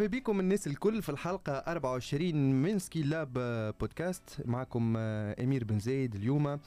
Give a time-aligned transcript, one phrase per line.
[0.00, 3.32] مرحبا بكم الناس الكل في الحلقة 24 من سكي لاب
[3.80, 4.42] بودكاست.
[4.44, 6.58] معكم آه، أمير بن زايد اليوم.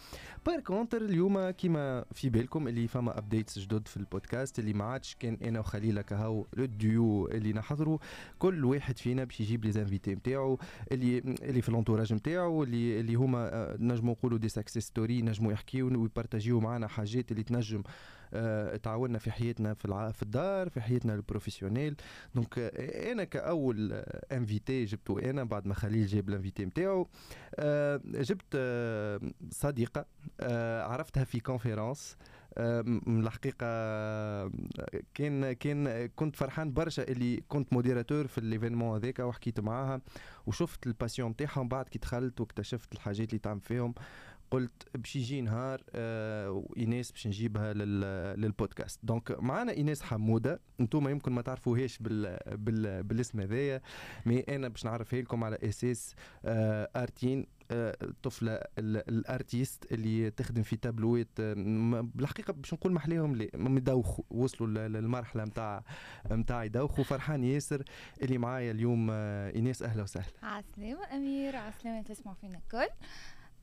[0.45, 5.15] par contre اليوم كيما في بالكم اللي فما updates جدد في البودكاست اللي ما عادش
[5.19, 7.97] كان أنا وخليل كهو الديو اللي نحضروا.
[8.39, 10.59] كل واحد فينا باش يجيب les invités نتاعو
[10.91, 15.21] اللي اللي في ال entourage نتاعو اللي اللي هما آه، نجموا نقولوا des success story
[15.21, 17.83] نجموا يحكيو ويبارتاجيو معنا حاجات اللي تنجم
[18.83, 21.95] تعاوننا في حياتنا في في الدار في حياتنا professionnelle.
[22.35, 27.07] Donc آه، أنا كأول invité جبته أنا بعد ما خليل جاب الـ invité نتاعو
[28.05, 28.57] جبت
[29.51, 30.05] صديقة
[30.83, 32.17] عرفتها في conférence
[32.57, 33.65] الحقيقة
[35.13, 40.01] كان كان كنت فرحان برشا اللي كنت modérateur في الـ événement هذاك وحكيت معاها
[40.45, 43.93] وشفت الـ passion نتاعها بعد كي دخلت واكتشفت الحاجات اللي تعمل فيهم.
[44.53, 47.73] قلت باش يجي نهار آه ايناس باش نجيبها
[48.35, 48.99] للـ podcast.
[49.03, 50.59] Donc معنا إيناس حمودة.
[50.79, 53.81] أنتم يمكن ما تعرفوهاش بال بال بالاسم هذايا
[54.25, 60.63] mais أنا باش نعرفها لكم على أساس آه أرتين الطفله آه، الـ artiste اللي تخدم
[60.63, 65.83] في تابلوات بالحقيقة باش نقول محليهم اللي مدوخوا وصلوا للمرحلة نتاع
[66.31, 67.83] نتاع يدوخوا فرحان ياسر
[68.21, 70.25] اللي معايا اليوم إيناس أهلا وسهلا.
[70.43, 72.87] عسلامة أمير عسلامة تسمعوا فينا الكل.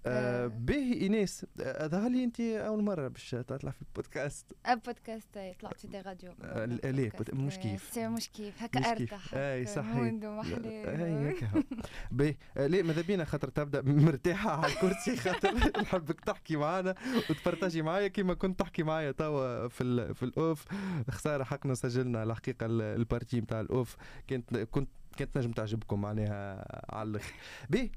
[0.06, 1.46] آه به ايناس
[1.82, 4.46] ظهر لي أنت أول مرة باش تطلع في البودكاست.
[4.68, 6.32] البودكاست طلعت في des radios.
[6.42, 7.98] آه ليه؟ مش كيف.
[7.98, 8.62] مش كيف.
[8.62, 9.34] هكا أرتاح.
[9.34, 9.96] أي صحيح.
[9.96, 11.62] أي هكا
[12.10, 16.94] به ليه؟ ماذا بينا؟ خاطر تبدأ مرتاحة على الكرسي خاطر نحبك تحكي معنا
[17.30, 20.64] وت partager معايا كيما كنت تحكي معايا توا في في الـ off.
[21.10, 23.96] خسارة حقنا سجلنا الحقيقة الـ partie نتاع الـ off.
[24.28, 27.34] كانت كنت كانت نجم تعجبكم معناها على الآخر.
[27.70, 27.90] به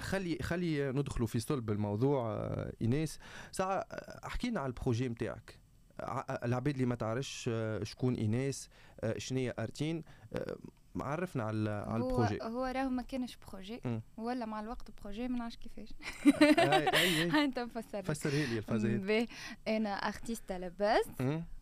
[0.00, 3.18] خلي خلي ندخلوا في صلب الموضوع آه، ايناس
[3.52, 5.58] ساعه آه، احكينا على الـ projet نتاعك
[6.44, 8.68] العباد اللي ما تعرفش آه، شكون ايناس
[9.16, 10.04] شنو أرتين
[10.96, 12.38] عرفنا على على الـ projet.
[12.42, 13.80] هو راهو ما كانش projet
[14.16, 15.88] ولا مع الوقت projet ما نعرفش كيفاش.
[17.44, 19.28] أنت مفسر فسرها لي الفازات.
[19.68, 21.04] أنا artiste à la base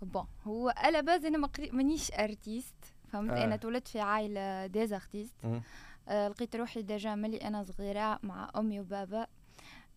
[0.03, 2.75] Bon هو à la base أنا مانيش artiste
[3.13, 3.45] فهمت؟ آه.
[3.45, 5.63] أنا تولدت في عائلة des artistes آه
[6.11, 9.27] لقيت روحي déjà ملي أنا صغيرة مع أمي وبابا.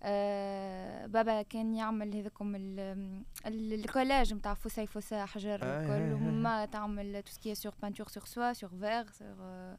[0.03, 2.53] آه بابا كان يعمل هذاكم
[3.45, 8.53] الكولاج نتاع فوساي فوسا حجر الكل وما تعمل tout ce qui sur peinture sur soie
[8.53, 9.75] sur verre sur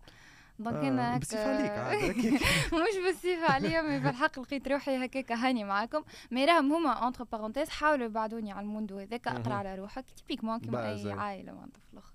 [0.58, 2.16] donc أنا بصفة عليك عاد
[2.82, 6.02] مش بصفة عليا mais بالحق لقيت روحي هكاك هاني معاكم.
[6.30, 10.04] Mais راهم هما entre parenthèses حاولوا يبعدوني على الـ monde هذاك أقرأ على روحك.
[10.16, 12.11] typiquement كيما أي عائلة معناتها في الآخر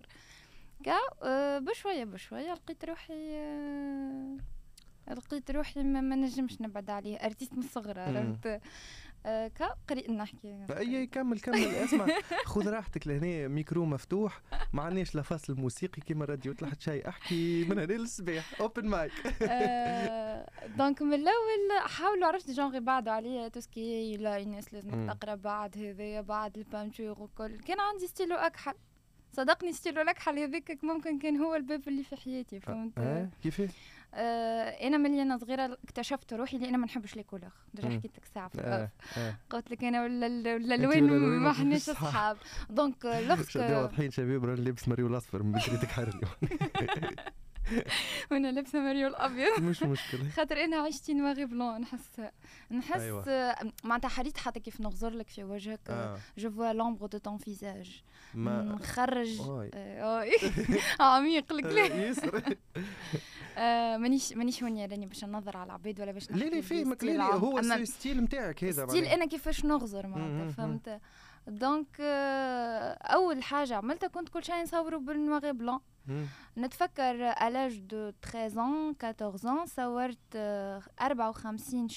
[0.87, 4.37] هكا أه بشوية بشوية لقيت روحي أه
[5.07, 8.61] لقيت روحي ما, نجمش نبعد عليه artiste من الصغر عرفت؟
[9.25, 10.65] أه كا قريت نحكي.
[10.77, 12.07] اي كمل كمل اسمع
[12.45, 14.41] خذ راحتك لهنا ميكرو مفتوح
[14.73, 19.11] ما عندناش لا فصل موسيقي كيما الراديو طلعت شيء أحكي من هنا للصباح open mic
[20.77, 26.21] دونك من الأول حاولوا عرفت؟ جونغي بعدوا عليا توسكي لا الناس لازم تقرا بعد هذايا
[26.21, 27.59] بعد البانتور وكل.
[27.59, 28.73] كان عندي ستيلو أكحل.
[29.33, 33.69] صدقني ستيلو لك حال هذاك ممكن كان هو الباب اللي في حياتي فهمت؟ آه كيفاه
[34.13, 38.17] آه أنا ملي أنا صغيرة اكتشفت روحي اللي أنا ما نحبش لي كولور ديجا حكيت
[38.17, 39.35] لك ساعة في آه آه.
[39.49, 42.37] قلت لك أنا ولا الالوان ما حناش أصحاب.
[42.69, 46.31] دونك لوغسك واضحين شباب راني لابس ماريو الأصفر من بكري تكحر اليوم.
[48.31, 49.59] وأنا لابسة ماريو الأبيض.
[49.69, 50.29] مش مشكلة.
[50.29, 52.21] خاطر أنا عشتي نواغي بلون نحس
[52.71, 53.55] نحس أيوة.
[53.83, 55.79] معناتها حريت حتى كيف نغزر لك في وجهك.
[55.89, 56.17] آه.
[56.37, 58.03] جو فوا لومبر دو طون فيزاج
[58.35, 59.39] نخرج
[59.73, 60.25] آه،
[60.99, 62.43] عميق الكلام يسر.
[63.57, 67.03] آه مانيش مانيش هوني راني باش ننظر على العباد ولا باش نحكي لا لا فاهمك
[67.03, 70.99] لا هو الستيل نتاعك هذا ستيل أنا كيفاش نغزر معناتها فهمت؟
[71.47, 75.79] Donc آه أول حاجة عملتها كنت كل شيء نصوره بالـ noir et blanc.
[76.57, 81.87] نتفكر l'âge de 13 ans 14 ans صورت 54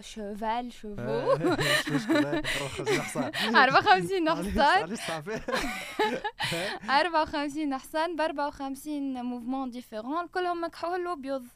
[0.00, 1.32] cheval chevaux
[3.54, 4.82] 54 حصان
[6.90, 11.46] 54 حصان ب 54 mouvements différents كلهم مكحول وأبيض.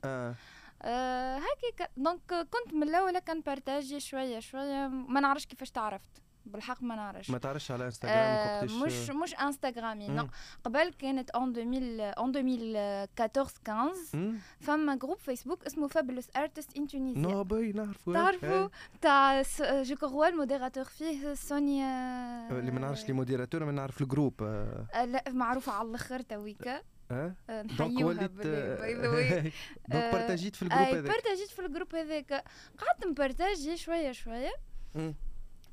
[0.82, 6.25] هكاك donc كنت من الأول كن partager شوية شوية ما نعرفش كيفاش تعرفت.
[6.46, 7.30] بالحق ما نعرفش.
[7.30, 10.28] ما تعرفش على انستغرام آه مش مش انستغرامي
[10.64, 17.22] قبل كانت اون 2000 اون 2014 15 فما جروب فيسبوك اسمه فابلوس ارتست ان تونيزيا
[17.22, 18.68] نو باي نعرفوا تعرفوا
[19.00, 19.42] تاع
[19.82, 21.88] جو كروا الموديراتور فيه سونيا
[22.58, 26.82] اللي ما نعرفش لي موديراتور ما نعرف الجروب آه لا معروفة على الأخر تويكا
[27.12, 29.52] ذا واي دونك
[29.88, 32.32] بارتاجيت في الجروب هذاك بارتاجيت في الجروب هذاك
[32.78, 34.52] قعدت نبارتاجي شوية شوية.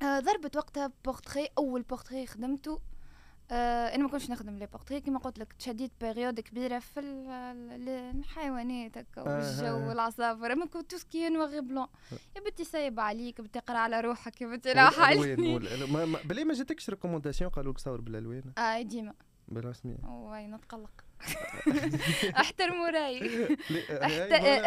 [0.02, 2.80] ضربت وقتها بورتري أول بورتري خدمته.
[3.50, 8.98] آه أنا ما كنتش نخدم لي بورتري كيما قلت لك تشديت بيريود كبيرة في الحيوانات
[8.98, 11.30] هكا والجو والعصافر اما كنت تو سكي
[11.60, 11.86] بلون
[12.36, 15.38] يا بنتي سايب عليك بنتي قرا على روحك يا بنتي راح عليك
[16.28, 18.52] بلي ما جاتكش ريكومونداسيون قالوا لك صور بالألوان.
[18.58, 19.14] آه ديما.
[19.48, 21.04] بالرسمي واي نتقلق.
[22.42, 23.56] احترموا رأيي.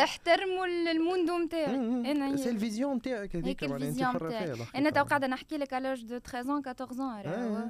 [0.03, 1.75] احترموا الموندو نتاعي
[2.11, 6.49] أنا سي الفيزيون نتاعك هذيك الفيزيون نتاعي أنا تو قاعدة نحكي لك على دو 13
[6.67, 7.69] 14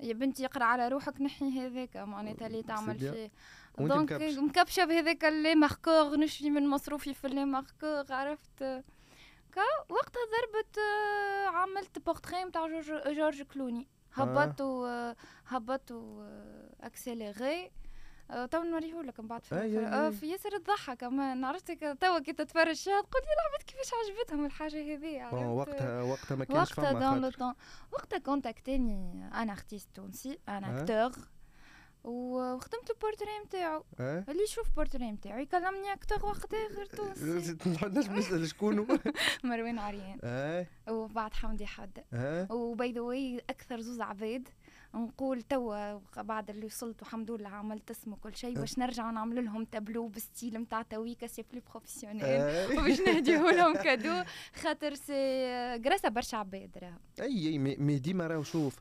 [0.00, 3.30] يا بنتي اقرأ على روحك نحي هذاك معناتها اللي تعمل فيه
[3.78, 8.62] دونك مكبشة بهذاك لي ماركور نشفي من مصروفي في لي ماركور عرفت؟
[9.88, 10.78] وقتها ضربت
[11.54, 12.66] عملت بورتري نتاع
[13.12, 13.86] جورج كلوني.
[14.14, 14.86] هبط و
[15.48, 16.22] هبط و
[16.80, 17.70] اكسيليغي
[18.50, 19.54] تو نوريه لك من بعد في.
[20.12, 21.44] في ياسر تضحك كمان.
[21.44, 26.44] عرفت توا كي تتفرج فيها تقول لي العباد كيفاش عجبتهم الحاجة هذه وقتها وقتها ما
[26.44, 27.54] كانش وقتها دون لو طون
[27.92, 31.12] وقتها كونتاكتني أنا ارتيست تونسي أنا اكتور
[32.04, 33.84] وخدمت البورتري نتاعو.
[34.00, 37.56] اللي يشوف البورتري نتاعو يكلمني أكتر وقتها غير تونسي.
[37.96, 38.86] نجم نسال شكون؟
[39.44, 40.18] مروان عريان.
[40.88, 42.04] وبعد حمدي حد.
[42.50, 44.48] و by the way أكثر زوز عباد.
[44.94, 49.64] نقول توا بعد اللي وصلت والحمد لله عملت اسم وكل شيء باش نرجع نعمل لهم
[49.64, 52.24] tableau بال style نتاع تويكا c'est plus professionnel.
[52.78, 54.22] وباش نهديه لهم cadeau
[54.54, 55.14] خاطر c'est
[55.76, 56.98] grâce à برشا عباد راهو.
[57.20, 58.76] أي أي mais ديما راهو شوف.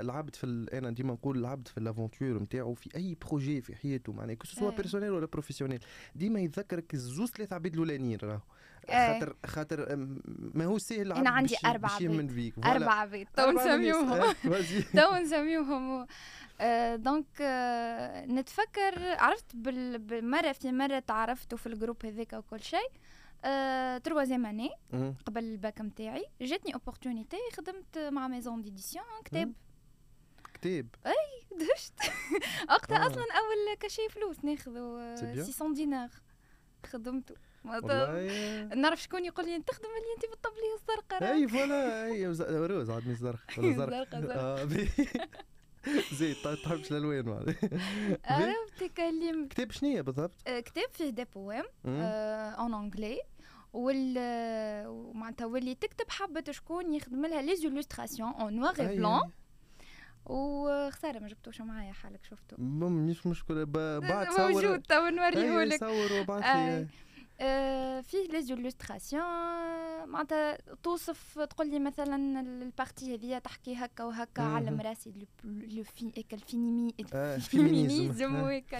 [0.00, 4.12] العبد في أنا ديما نقول العبد في ال aventure نتاعو في أي projet في حياته
[4.12, 5.84] معناها que ce soit personnel ولا professionnel
[6.14, 8.40] ديما يتذكرك الزوز ثلاثة عباد الأولانيين راهو.
[8.88, 9.96] خاطر خاطر
[10.54, 12.02] ما هو سهل أنا عندي أربع عباد.
[12.64, 13.26] أربع عباد.
[13.36, 14.34] تو نسميوهم
[14.96, 16.06] تو نسميوهم
[16.96, 17.26] دونك
[18.28, 22.88] نتفكر عرفت بالمرة في مرة تعرفت في الجروب هذاك وكل شيء.
[24.04, 24.70] تروازيام اني
[25.26, 29.52] قبل الباك نتاعي جاتني اوبورتونيتي خدمت مع ميزون ديديسيون كتاب.
[30.54, 30.86] كتاب.
[31.06, 31.92] أي دشت.
[32.70, 36.10] وقتها أصلا أول كشي فلوس ناخذو 600 دينار
[36.86, 37.34] خدمته.
[38.76, 42.06] نعرف شكون يقول لي تخدم اللي أنت بالطبليه الزرقاء أي فوالا.
[42.06, 42.26] أي
[42.66, 44.14] روز عاد زرق ولا زرق
[46.18, 47.54] زيد تحبش الالوان
[48.24, 53.20] عرفت كلم كتاب شنو بالضبط؟ كتاب فيه دي بوام اون انجلي
[53.74, 54.14] وال
[55.14, 59.30] معناتها واللي تكتب حبة شكون يخدم لها لي زولوستراسيون اون نوار أي بلون
[60.26, 63.64] وخسارة ما جبتوش معايا حالك شفتوا مش مشكلة
[64.10, 64.52] بعد صور.
[64.52, 66.86] موجود تو نوريه لك صور آه.
[67.40, 69.22] آه فيه لي زولوستراسيون
[70.08, 75.12] معناتها توصف تقول لي مثلا البارتي هذيا تحكي هكا وهكا علم راسي
[75.44, 78.78] لو في الفينيمي الفيمينيزم وهكا.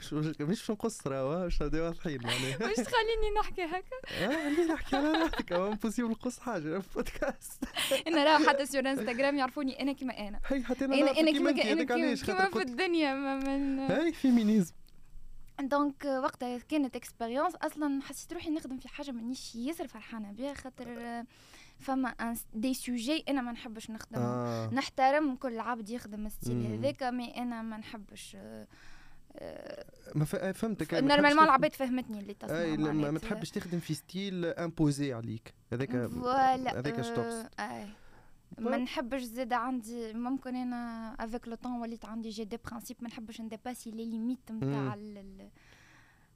[0.00, 0.70] مش مش
[1.06, 4.96] راهو مش واضحين معناها مش تخليني نحكي هكا؟ آه خليني نحكي
[5.54, 7.64] على امبوسيبل نقص حاجة في بودكاست
[8.06, 10.40] أنا راه حتى سور انستغرام يعرفوني أنا كيما أنا.
[10.46, 11.84] هي حتى أنا أنا كيما كيما
[12.14, 14.74] كيما في الدنيا من هاي فيمينيزم
[15.60, 21.24] دونك وقتها كانت اكسبيريونس أصلا حسيت روحي نخدم في حاجة مانيش ياسر فرحانة بها خاطر
[21.80, 24.18] فما دي سوجي أنا ما نحبش نخدم.
[24.18, 24.70] آه.
[24.72, 28.36] نحترم كل عبد يخدم الستيل هذاك مي أنا ما نحبش
[30.14, 30.94] ما فهمتك.
[30.94, 35.54] نورمالمون العباد فهمتني اللي تصنع أي لما ما تحبش تخدم في ستيل امبوزي عليك.
[35.72, 37.34] هذاك هذاك شتوكس
[38.58, 43.08] ما نحبش زيد عندي ممكن أنا افيك لو طون وليت عندي جي دي برانسيب ما
[43.08, 44.94] نحبش نديباسي لي ليميت نتاع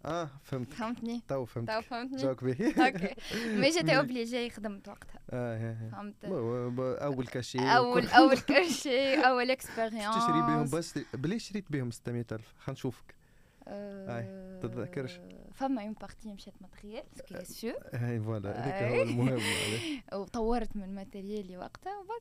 [0.05, 3.15] آه فهمت فهمتني تو فهمت تو فهمتني جاك به أوكي
[3.47, 10.41] مي جيتي اوبليجي خدمت وقتها آه فهمت اول كاشي اول اول كاشي اول اكسبيريونس تشري
[10.41, 13.15] بهم بس بلي شريت بهم 600000 خلينا نشوفك
[13.69, 15.21] اي تتذكرش
[15.55, 19.41] فما اون بارتي مشات ماتريال سكي سور اي فوالا هذاك هو المهم
[20.13, 22.21] وطورت من ماتريالي وقتها وبعد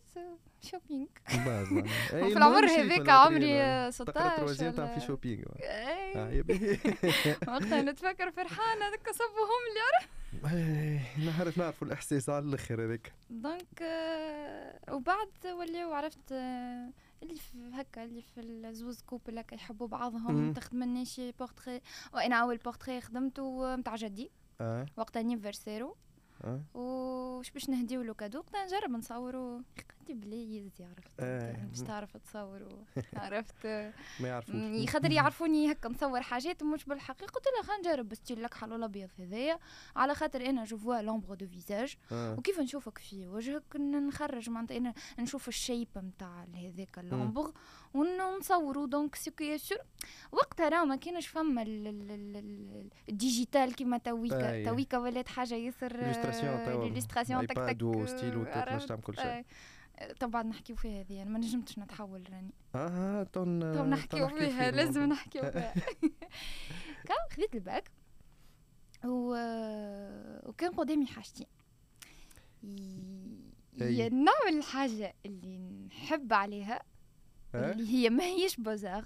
[0.61, 1.07] شوبينج
[1.45, 1.67] باز
[2.09, 5.45] في العمر هذاك عمري 16 تاع في شوبينج
[7.47, 10.21] وقتها نتفكر فرحانه هذاك صبهم اللي عرف.
[11.25, 13.13] نعرف نعرف الإحساس على الآخر هذاك.
[13.29, 13.83] دونك
[14.91, 16.33] وبعد وليو عرفت
[17.23, 21.81] اللي في هكا اللي في الزوز couple هكا يحبوا بعضهم تخدم شي بورتري
[22.13, 24.85] وأنا أول بورتري خدمته نتاع جدي أه.
[24.97, 25.95] وقت anniversaire و.
[26.73, 29.61] وش باش نهديو له cadeau؟ وقتها نجرب نصورو.
[30.01, 31.65] قدي بلي يزي عرفت أه.
[31.65, 32.83] باش تعرف تصوروا
[33.15, 33.65] عرفت؟
[34.19, 34.89] ما يعرفوش.
[34.89, 37.31] خاطر يعرفوني هكا نصور حاجات مش بالحقيقة.
[37.31, 39.59] قلت له خلينا نجرب style الاكحل الابيض هذايا.
[39.95, 41.95] على خاطر أنا je vois l'ombre du visage.
[42.11, 47.51] وكيف نشوفك في وجهك؟ نخرج معناتها أنا نشوف الشيب نتاع هذاك اللومبر.
[47.93, 49.77] ونصوروا دونك سكي سور
[50.31, 51.63] وقتها راه ما كانش فما
[53.09, 59.45] الديجيتال كيما تويكا تويكا ولات حاجة ياسر الستراسيون الستراسيون تك تك ستيلو تعمل كل شيء.
[60.19, 62.53] طبعا نحكيو فيها هذه ما نجمتش نتحول راني.
[62.75, 65.73] آه تون تو نحكيو فيها لازم نحكيو فيها.
[67.31, 67.91] خذيت الباك
[69.05, 69.35] و...
[70.49, 71.47] وكان قدامي حاجتين
[73.81, 75.57] هي نعمل الحاجة اللي
[75.87, 76.83] نحب عليها
[77.55, 79.05] اللي هي ما هيش بوزار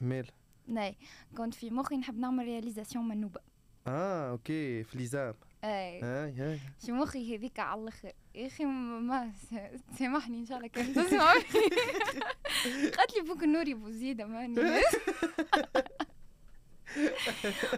[0.00, 0.26] مال
[0.66, 0.96] ناي.
[1.36, 3.40] كنت في مخي نحب نعمل رياليزاسيون منوبة
[3.86, 6.00] آه أوكي في ليزام أي.
[6.04, 8.12] اي اي في مخي هذيك على الآخر.
[8.34, 9.32] يا أخي ما
[9.98, 11.32] سامحني إن شاء الله كان تسمع
[12.96, 14.60] قالت لي بوك النوري بوزيده ماني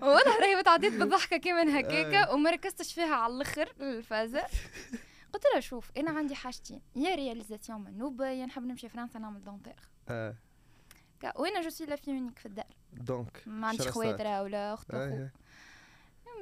[0.03, 4.45] واضح راهي تعديت بالضحكة كيما هكاكا وما ركزتش فيها على الآخر الفازه
[5.33, 9.91] قلت لها شوف أنا عندي حاجتين يا رياليزاسيون منوبه يا نحب نمشي فرنسا نعمل دونتير
[10.09, 10.35] آه.
[11.37, 12.67] وأنا جو سي لا فيونيك في الدار.
[12.93, 15.27] دونك ما عنديش خوات ولا أخت أخو.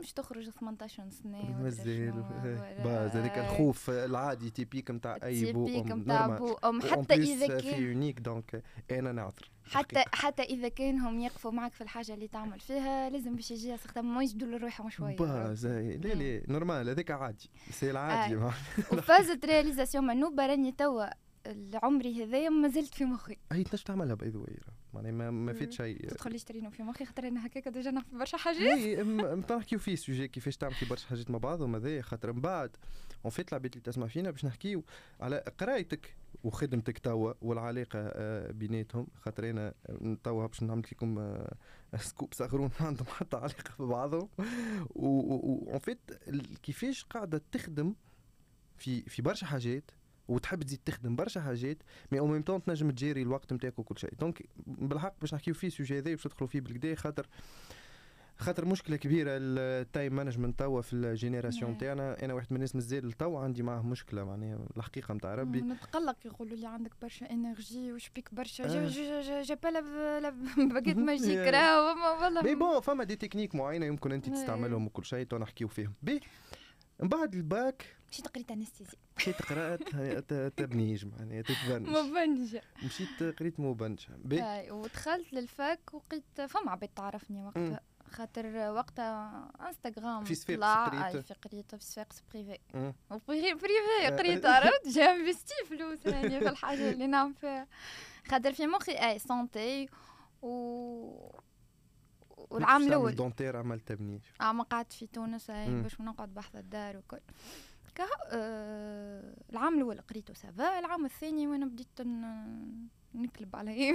[0.01, 2.13] مش تخرج 18 سنه مازال
[2.85, 7.59] باز هذاك الخوف العادي تيبيك نتاع أي بو تيبيك نتاع بو أم حتى إذا كان
[7.61, 12.29] في يونيك دونك أنا نعذر حتى حتى إذا كان هم يقفوا معك في الحاجة اللي
[12.29, 17.11] تعمل فيها لازم باش يجي يستخدم ما يجدوا لروحهم شوية باز لا لا normal هذاك
[17.11, 17.51] عادي.
[17.71, 18.37] c'est العادي.
[18.37, 18.53] آه.
[18.93, 21.28] وفازت réalisation منوبه راني توا
[21.75, 23.37] عمري هذايا ما زلت في مخي.
[23.53, 24.41] أي تنجم تعملها by the
[24.95, 28.39] معناها ما, ما فات شيء تدخل يشترينا في مخي خاطر أنا هكاك déjà نعرف برشا
[28.39, 28.79] حاجات.
[28.79, 29.03] إي
[29.51, 32.77] نحكيو فيه sujet كيفاش تعمل في برشا حاجات مع بعضهم هذايا خاطر من بعد
[33.25, 34.85] en fait العباد اللي تسمع فينا باش نحكيو
[35.21, 39.07] على قرايتك وخدمتك توا والعلاقه آه، بيناتهم.
[39.15, 39.75] خاطر أنا
[40.25, 41.55] توا باش نعمل لكم آه،
[41.97, 44.29] scoop صغرون ما عندهم حتى علاقة ببعضهم
[44.97, 46.01] en fait
[46.63, 47.95] كيفاش قاعدة تخدم
[48.77, 49.91] في في برشا حاجات
[50.29, 51.83] وتحب تزيد تخدم برشا حاجات
[52.13, 54.15] مي أو ميم طون تنجم تجيري الوقت نتاعك وكل شيء.
[54.21, 57.27] donc بالحق باش نحكيو فيه ال sujet هذا باش ندخلوا فيه بالقدا خاطر
[58.41, 62.25] خاطر مشكلة كبيرة ال time management توا في ال génération تاعنا.
[62.25, 65.61] أنا واحد من الناس مازال توا عندي معاه مشكلة معناها الحقيقة نتاع ربي.
[65.61, 69.43] نتقلق يقولوا لي عندك برشا énergie وش بيك برشا آه.
[69.43, 69.71] j'ai pas
[70.57, 72.43] baguette magique راهو والله.
[72.43, 75.93] mais bon فما des techniques معينة يمكن أنت تستعملهم وكل شيء تو نحكيو فيهم.
[76.03, 76.21] بي.
[77.01, 78.97] من بعد الباك مشيت قريت anesthésie.
[79.17, 79.83] مشيت قرأت
[80.61, 81.89] تبنيج معناها تتبنج.
[81.89, 87.81] مبنجة مشيت قريت مبنجة باهي ودخلت لل fac وقيت فما عباد تعرفني وقتها.
[88.11, 92.59] خاطر وقتها انستغرام في صفاقس قريت في قريت في صفاقس privé
[93.55, 97.67] بريفي قريت عرفت؟ جا انفستي فلوس راني في الحاجة اللي نعمل فيها.
[98.29, 99.89] خاطر في مخي اي سونتي
[100.43, 101.31] و
[102.51, 103.15] والعام الأول.
[103.15, 107.21] دونتير عملت تبنيج آه ما قعدت في تونس باش نقعد بحث الدار وكل.
[107.95, 112.01] كه آه العام الأول قريته سافا العام الثاني وأنا بديت
[113.15, 113.71] نكلب على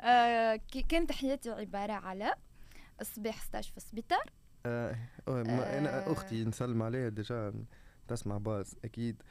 [0.00, 2.34] آه كانت حياتي عبارة على
[3.00, 4.32] الصباح stage في السبيطار.
[4.66, 4.96] آه
[5.28, 7.52] أنا أختي نسلم عليها déjà
[8.10, 9.22] تسمع باز أكيد.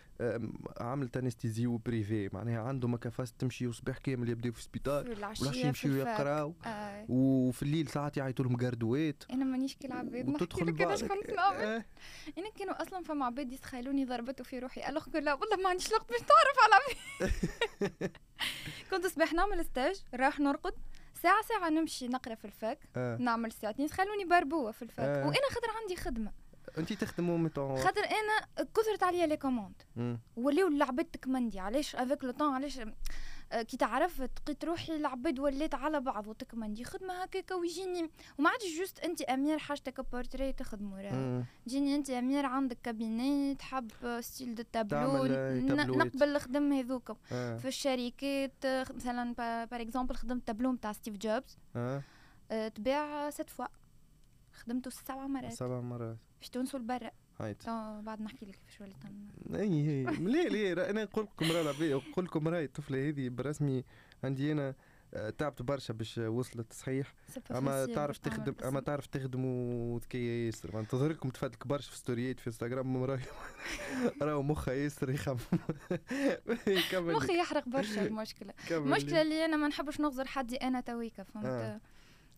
[0.80, 5.96] عملت anesthésie و privé معناها عنده مكافاس تمشي وصباح كامل يبداو في السبيطار والعشيه يمشيو
[5.96, 6.54] يقراو.
[6.66, 7.06] آه.
[7.10, 11.86] وفي الليل ساعات يعيطوا لهم جاردوات أنا مانيش كي العباد وتدخل كيفاش كنت نعمل آه.
[12.38, 14.90] أنا كانوا أصلا فما عباد يتخيلوني ضربته في روحي.
[14.90, 16.80] alors لا والله ما عنديش وقت باش تعرف على
[18.92, 20.74] كنت صباح نعمل ستاج راح نرقد.
[21.24, 23.18] ساعة ساعة نمشي نقرأ في الفاك آه.
[23.18, 23.88] نعمل ساعتين.
[23.88, 25.20] تخلوني بربوة في الفاك آه.
[25.28, 26.32] وأنا خاطر عندي خدمة.
[26.78, 29.82] انت تخدموا متون خاطر أنا كثرت عليا لي كوموند.
[30.36, 32.80] ولاو العباد تكمندي علاش افيك لو طون علاش
[33.52, 38.10] آه، كي تعرف تقيت روحي العباد ولات على بعض وتكمندي خدمة هكاكا ويجيني.
[38.40, 41.44] وما عادش جوست انت أمير حاجتك بورتري تخدمو راه.
[41.68, 47.58] جيني انت أمير عندك كابيني تحب style de tableau نقبل الخدم هذوك آه.
[47.58, 49.34] في الشركات مثلا
[49.72, 52.04] par exemple خدمت تابلو نتاع ستيف جوبز آه.
[52.76, 53.66] تباع sept fois.
[54.60, 55.54] خدمته سبع مرات.
[55.54, 56.18] سبع مرات.
[56.42, 57.68] في تونس والبرا هايت.
[57.68, 58.96] آه بعد نحكي لك كيفاش وليت
[59.56, 63.84] اي هي لا لا أنا نقول لكم راه نقول لكم راهي الطفلة هذه بالرسمي
[64.24, 64.76] عندي أنا
[65.14, 67.14] آه، تعبت برشا باش وصلت صحيح.
[67.52, 70.76] أما تعرف تخدم أما تعرف تخدم وذكية ياسر.
[70.76, 73.04] ما تظهر لكم تفدلك برشا في ستوريات في إنستغرام.
[73.04, 73.26] راهي
[74.22, 75.38] راهو مخها ياسر يخمم.
[76.94, 78.54] مخي يحرق برشا المشكلة.
[78.72, 81.80] المشكلة اللي أنا ما نحبش نغزر حدي أنا تويكا فهمت؟ آه.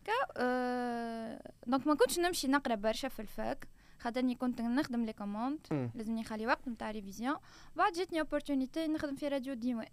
[0.04, 1.52] كا أه...
[1.66, 3.68] donc ما كنتش نمشي نقرا برشا في ال fac
[3.98, 5.58] خاطرني كنت نخدم les commandes
[5.94, 7.36] لازمني نخلي وقت نتاع révision
[7.76, 9.86] بعد جاتني opportunité نخدم في راديو ديوان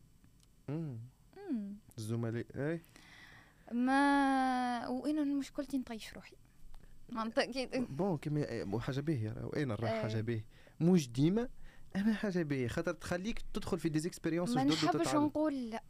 [1.98, 2.84] الزملاء إي.
[3.72, 6.36] ما وأنا مشكلتي نطيش روحي.
[7.90, 10.46] bon كيما حاجة باهيه وأنا نراه حاجة باهيه
[10.82, 11.50] مش ديما
[11.96, 15.84] أما حاجة باهيه خاطر تخليك تدخل في des expériences ما نحبش نقول لا.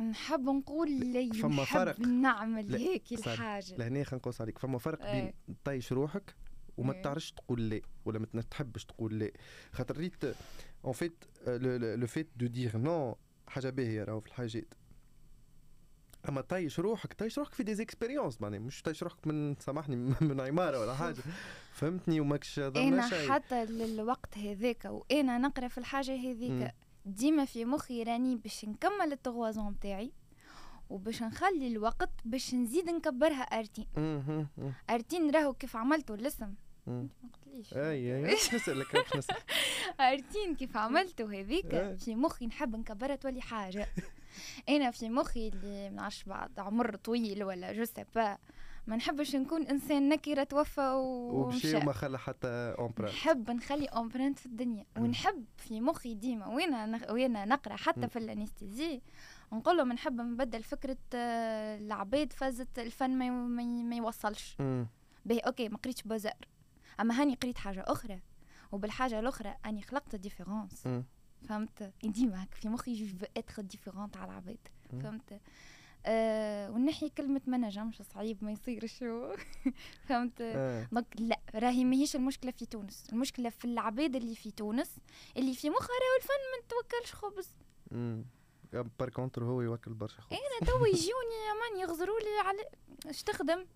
[0.00, 2.00] نحب نقول لي فما فرق.
[2.00, 3.76] نعمل هيك الحاجة.
[3.76, 5.32] لهنا خلينا نقص عليك فما فرق بين
[5.64, 6.34] تطيش روحك
[6.76, 9.30] وما تعرفش تقول لا ولا ما تحبش تقول لا
[9.72, 10.24] خاطر ريت
[10.84, 11.24] en fait
[11.96, 13.16] le fait de dire non
[13.48, 14.74] حاجة باهية راهو في الحاجات.
[16.28, 20.40] أما طيش روحك طيش روحك في des expériences معناها مش طيش روحك من سامحني من
[20.40, 21.22] عماره ولا حاجة.
[21.72, 23.30] فهمتني؟ وماكش إنا شيء.
[23.30, 26.70] حتى للوقت هذاك وإنا نقرأ في الحاجة هذيك.
[27.06, 30.12] ديما في مخي راني باش نكمل التغوازون بتاعي
[30.90, 33.86] وباش نخلي الوقت باش نزيد نكبرها أرتين.
[34.90, 36.54] أرتين راهو كيف عملته الاسم
[37.76, 38.86] أي أي نسألك
[40.00, 43.86] أرتين كيف عملته هذيك في مخي نحب نكبرها تولي حاجة.
[44.68, 48.38] أنا في مخي اللي ما نعرفش بعد عمر طويل ولا جو سي با
[48.90, 54.46] ما نحبش نكون إنسان نكرة توفى ومشى وما خلى حتى empreinte نحب نخلي empreinte في
[54.46, 54.86] الدنيا.
[54.98, 56.46] ونحب في مخي ديما.
[56.46, 57.10] وين نخ...
[57.10, 59.00] وين نقرأ؟ حتى في ال anesthésie
[59.52, 63.30] نقول لهم نحب نبدل فكرة آه، العباد فازت الفن ما,
[63.82, 64.56] ما, يوصلش.
[65.24, 66.46] باهي OK ما قريتش Beaux-Arts.
[67.00, 68.20] أما هاني قريت حاجة أخرى.
[68.72, 70.88] وبالحاجة الأخرى أني خلقت différence
[71.48, 74.68] فهمت؟ ديما في مخي je être différente على العباد
[75.02, 75.40] فهمت؟
[76.70, 79.04] ونحي كلمة ما نجمش صعيب ما يصيرش
[80.08, 80.88] فهمت؟ آه.
[80.92, 83.04] donc لا راهي ماهيش المشكلة في تونس.
[83.12, 84.96] المشكلة في العباد اللي في تونس
[85.36, 87.48] اللي في مخها راهو الفن ما توكلش خبز.
[88.98, 90.32] par contre هو يوكل برشا خبز.
[90.32, 92.58] أنا تو يجوني يا man يغزروا لي على
[93.06, 93.66] اش تخدم؟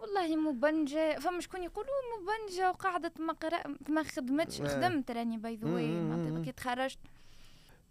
[0.00, 1.90] والله مبنجة فما شكون يقولوا
[2.20, 4.66] مبنجة وقعدت ما قرا ما خدمتش آه.
[4.66, 6.98] خدمت راني by the way كي تخرجت.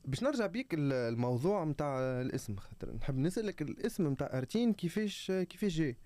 [0.05, 5.97] باش نرجع بيك الموضوع نتاع الاسم خاطر نحب نسألك الاسم نتاع أرتين كيفاش كيفاش جاي؟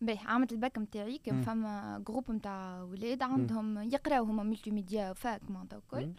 [0.00, 5.76] باهي عملت الباك نتاعي كان فما groupe نتاع ولاد عندهم يقراو هما multimédia fac معناتها
[5.78, 6.12] الكل.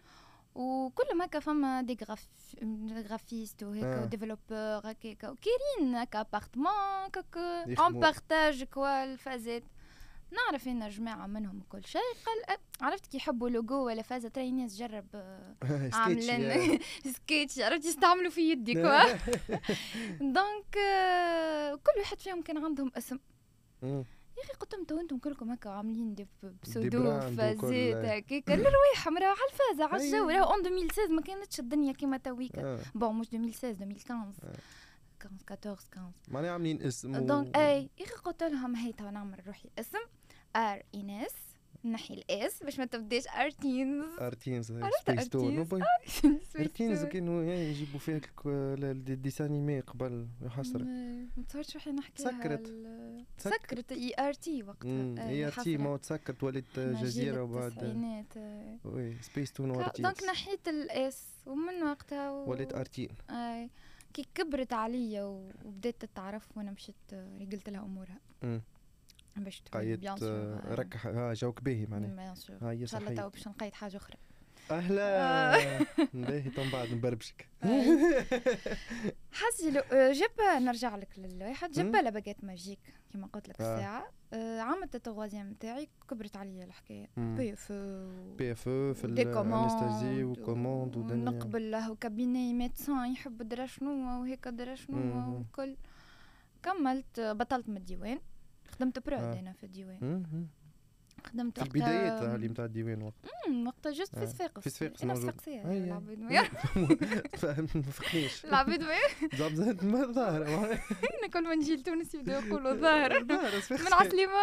[0.55, 1.97] وكل ما هكا فما des
[3.07, 5.23] graphistes وهيك développeurs هكاك.
[5.23, 6.71] وكارين هكا appartement
[7.05, 7.37] هكاك
[7.79, 9.63] en partage quoi الفازات.
[10.33, 14.75] نعرف إن جماعة منهم كل شيء قال عرفت كي يحبوا لوجو ولا فازة ترى ناس
[14.77, 15.05] جرب
[15.93, 16.79] عاملين
[17.15, 19.13] سكيتش عرفت يستعملوا في يدي quoi
[20.35, 20.73] donc
[21.83, 23.19] كل واحد فيهم كان عندهم اسم.
[23.83, 26.27] يا أخي قلت لهم أنتم كلكم هكا عاملين des
[26.63, 27.63] pseudos فازات
[28.05, 28.51] هكاك.
[28.51, 33.15] الروايح مرا على الفازة على الجو راهو en 2016 ما كانتش الدنيا كيما تويكا bon
[33.19, 34.59] مش 2016 2015
[35.51, 39.69] 14 15 معناها عاملين اسم donc أي يا أخي قلت لهم هي تو نعمل روحي
[39.79, 39.97] اسم.
[40.55, 41.33] ار ايناس
[41.85, 44.71] نحي ال S باش ما تبداش ارتينز ارتينز
[45.31, 45.65] تون
[46.59, 48.21] ارتينز كانوا يجيبوا فيها
[49.45, 50.85] أنيمي قبل يحسرك
[51.37, 52.73] ما تصورش روحي نحكي سكرت.
[53.37, 55.29] سكرت إي آر تي وقتها.
[55.29, 58.27] إي آر تي ما تسكرت ولات جزيرة وبعد.
[58.85, 63.69] وي سبيس تون وارتينز دونك نحيت الإس ومن وقتها وليت ارتين آي
[64.13, 68.19] كي كبرت عليا وبدات تتعرف وأنا مشيت رجلت لها أمورها.
[69.35, 70.09] باش قيد
[70.67, 72.33] ركح ها جوك باهي معناها.
[72.61, 74.17] هاي إن شاء الله تو باش نقيد حاجة أخرى.
[74.71, 75.57] أهلا.
[76.13, 77.49] باهي تو بعد نبربشك.
[79.31, 81.71] حسي لو آه، جبه نرجع لك للواحد.
[81.71, 82.79] جبه لباكيت ماجيك
[83.13, 83.75] كما قلت لك آه.
[83.75, 84.11] الساعة.
[84.33, 87.09] آه عملت التغوازيام نتاعي كبرت عليا الحكاية.
[87.17, 87.71] بي إف
[88.37, 91.31] بي إف في الأنستازي وكوموند ودنيا.
[91.31, 95.77] نقبل له كابيني ميدسان يحب درا شنو وهيك درا شنو وكل.
[96.63, 98.19] كملت بطلت من الديوان.
[98.73, 99.39] خدمت prod آه.
[99.39, 100.23] أنا في الديوان.
[101.25, 103.13] خدمت في البدايات اللي نتاع الديوان وقت؟
[103.67, 106.19] وقتها juste في صفاقس في صفاقس أنا صفاقسية العبيد
[107.41, 108.45] فهمت ما فهمنيش.
[108.45, 108.81] العبيد
[109.33, 110.65] زعما زاد ما ظاهرة
[111.19, 114.33] أنا كل ما نجي لتونس يبداو يقولوا ظاهرة من عسلمة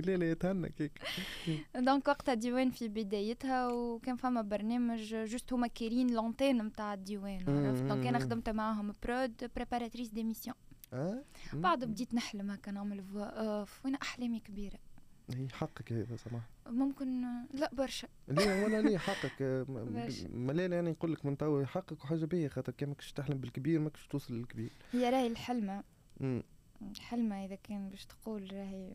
[0.00, 0.92] لا لا يتهنى كيك.
[1.76, 7.82] donc وقتها الديوان في بدايتها وكان فما برنامج juste هما كارين l'antenne نتاع الديوان عرفت؟
[7.82, 10.56] donc أنا خدمت معاهم prod préparatrice d'émission
[10.92, 13.04] أه؟ بعد بديت نحلم هكا نعمل
[13.84, 14.78] وأنا أحلامي كبيرة.
[15.30, 16.48] هي حقك هذا صراحة.
[16.66, 17.24] ممكن
[17.54, 18.08] لا برشا.
[18.28, 19.42] ليه ولا ليه حقك.
[20.48, 24.06] ملال يعني نقول لك من تو حقك وحاجة باهية خاطر كي ماكش تحلم بالكبير ماكش
[24.06, 24.72] توصل للكبير.
[24.92, 25.84] هي راهي الحلمة.
[27.00, 28.92] حلمة إذا كان باش تقول راهي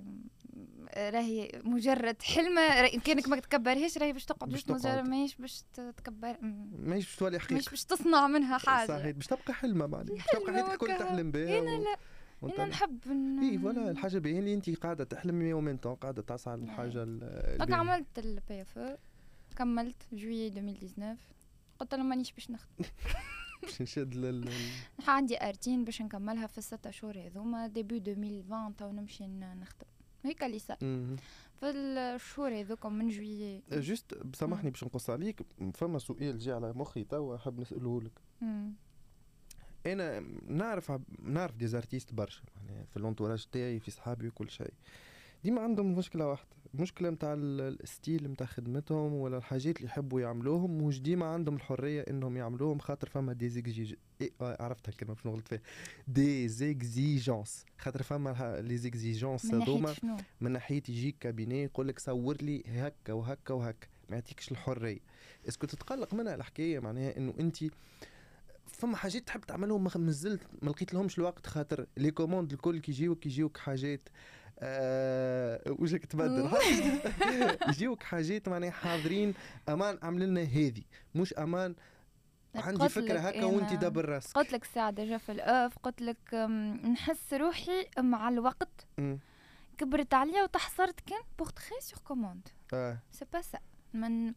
[0.98, 5.64] راهي مجرد حلمة كانك ما تكبرهاش راهي باش تقعد باش مجرد ماهيش باش
[5.98, 7.54] تكبر ماهيش باش تولي حقيقة.
[7.54, 8.88] ماهيش باش تصنع منها حاجة.
[8.88, 10.16] صحيح باش تبقى حلمة معناها.
[10.16, 11.98] باش تبقى حياتك الكل تحلم بها أنا لا
[12.44, 13.00] أنا نحب
[13.44, 18.20] اي voilà الحاجة باهيه اللي انت قاعدة تحلمي ومن تو قاعدة تسعى للحاجه donc عملت
[18.20, 18.98] ال PF
[19.56, 21.18] كملت juillet 2019
[21.80, 22.70] قلت لهم مانيش باش نخدم.
[23.64, 24.50] باش نشد لل
[25.08, 29.88] عندي أرتين باش نكملها في الستة شهور هذوما début 2020 تو نمشي نخدم.
[30.24, 30.78] هيك اللي صار.
[31.60, 35.42] في الشهور هذوكم من جويي juste بسامحني باش نقص عليك.
[35.74, 38.22] فما سؤال جاي على مخي توا حاب نسأله لك.
[39.86, 42.44] أنا نعرف نعرف des artistes برشا.
[42.56, 44.74] يعني في ال entourage تاعي في صحابي وكل شيء.
[45.44, 46.57] ديما عندهم مشكلة واحدة.
[46.74, 52.02] المشكلة نتاع ال style نتاع خدمتهم ولا الحاجات اللي يحبوا يعملوهم مش ديما عندهم الحرية
[52.02, 55.62] إنهم يعملوهم خاطر فما des exig- إيه آه عرفت الكلمة باش نغلط فيها.
[56.08, 59.96] des exigences خاطر فما les exigences هذوما
[60.42, 63.88] من ناحية يجيك cabinet يقول لك صور لي هكا وهكا وهكا.
[64.10, 65.00] ما يعطيكش الحرية.
[65.48, 67.58] est-ce que تتقلق منها الحكاية؟ معناها إنه انت
[68.68, 72.92] فما حاجات تحب تعملهم ما مازلت ما لقيت لهمش الوقت خاطر les commandes الكل كي
[72.92, 74.10] يجيوك يجيوك حاجات.
[74.60, 76.50] آه وجهك تبدل؟
[77.70, 79.34] يجيوك حاجات معناها حاضرين
[79.70, 80.84] أمان عمل لنا هذه
[81.16, 81.76] مش أمان.
[82.56, 86.34] عندي فكرة هكا وانت دبر راسك قلت لك الساعة déjà في ال off قلت لك
[86.92, 88.88] نحس روحي مع الوقت
[89.78, 92.48] كبرت عليا وتحصرت كان portrait sur commande
[93.12, 93.60] c'est pas ça
[93.94, 94.34] من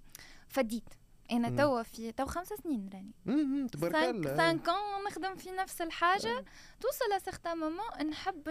[0.48, 0.88] فديت.
[1.32, 3.68] أنا توا في تو خمس سنين راني.
[3.68, 4.68] تبارك الله cinq
[5.06, 6.44] نخدم في نفس الحاجة.
[6.80, 8.48] توصل ل certain moment نحب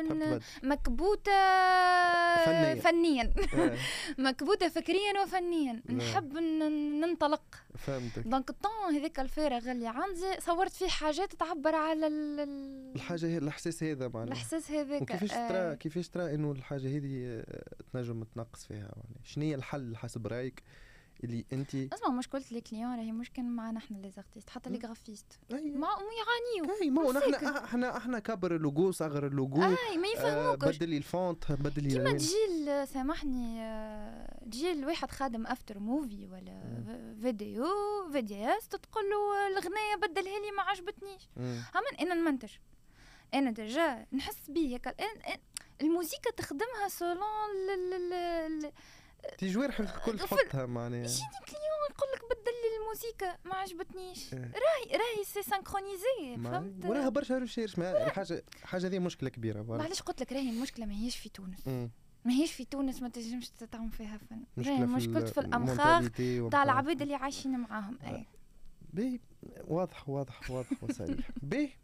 [0.63, 1.31] مكبوتة
[2.45, 3.33] فنيا, فنيا.
[4.17, 5.81] مكبوتة فكريا وفنيا.
[5.89, 7.43] نحب ننطلق.
[7.77, 8.27] فهمتك.
[8.27, 12.07] donc ال temps هذاك الفارغ اللي عندي صورت فيه حاجات تعبر على
[12.95, 14.27] الحاجة الإحساس هذا معناها.
[14.27, 15.73] الإحساس هذاك كيفاش ترى آه.
[15.73, 17.43] كيفاش ترى إنه الحاجة هذه
[17.93, 20.63] تنجم تنقص فيها؟ يعني شنو هي الحل حسب رأيك؟
[21.23, 25.39] اللي انت اسمع مشكله les clients راهي مشكل معنا إحنا les artistes حتى les graphistes.
[25.51, 30.67] ما يعانيوا أي ما إحنا إحنا إحنا كبر اللوجو صغر اللوجو أي ما يفهموكش.
[30.67, 36.83] آه بدلي ال font بدلي كيما تجي سامحني آه، تجي الواحد خادم after movie ولا
[37.21, 37.65] فيديو
[38.11, 41.29] فيديوز تقول له الغناية بدلها لي ما عجبتنيش.
[41.37, 42.51] هم أنا نمنتج.
[43.33, 44.81] أنا déjà نحس بيه
[45.81, 47.49] الموسيقى تخدمها selon
[49.37, 50.99] تي جوارح الكل تحطها معناها.
[50.99, 54.33] يجيني client يقول لك بدل لي الموسيقى ما عجبتنيش.
[54.33, 54.39] إيه.
[54.39, 60.21] راهي راهي c'est synchronisé فهمت؟ وراها برشا recherches حاجة حاجة هذه مشكلة كبيرة معليش قلت
[60.21, 61.89] لك راهي المشكلة ماهيش في تونس.
[62.25, 64.43] ماهيش في تونس ما تنجمش تعمل فيها فن.
[64.57, 66.09] مشكلة في مشكلة في الأمخاخ
[66.51, 67.99] تاع العباد اللي عايشين معاهم.
[68.03, 68.25] اي
[68.93, 69.21] بي
[69.67, 71.29] واضح واضح واضح وصريح.
[71.41, 71.75] بي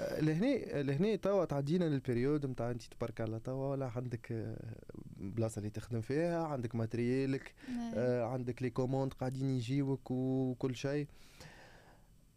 [0.00, 4.76] لهنا لهنا توا تعدينا لل période نتاع انت تبارك الله توا ولا عندك آه،
[5.16, 7.92] بلاصة اللي تخدم فيها عندك matériel ك نعم.
[7.94, 11.06] آه عندك les commandes قاعدين يجيوك وكل شيء.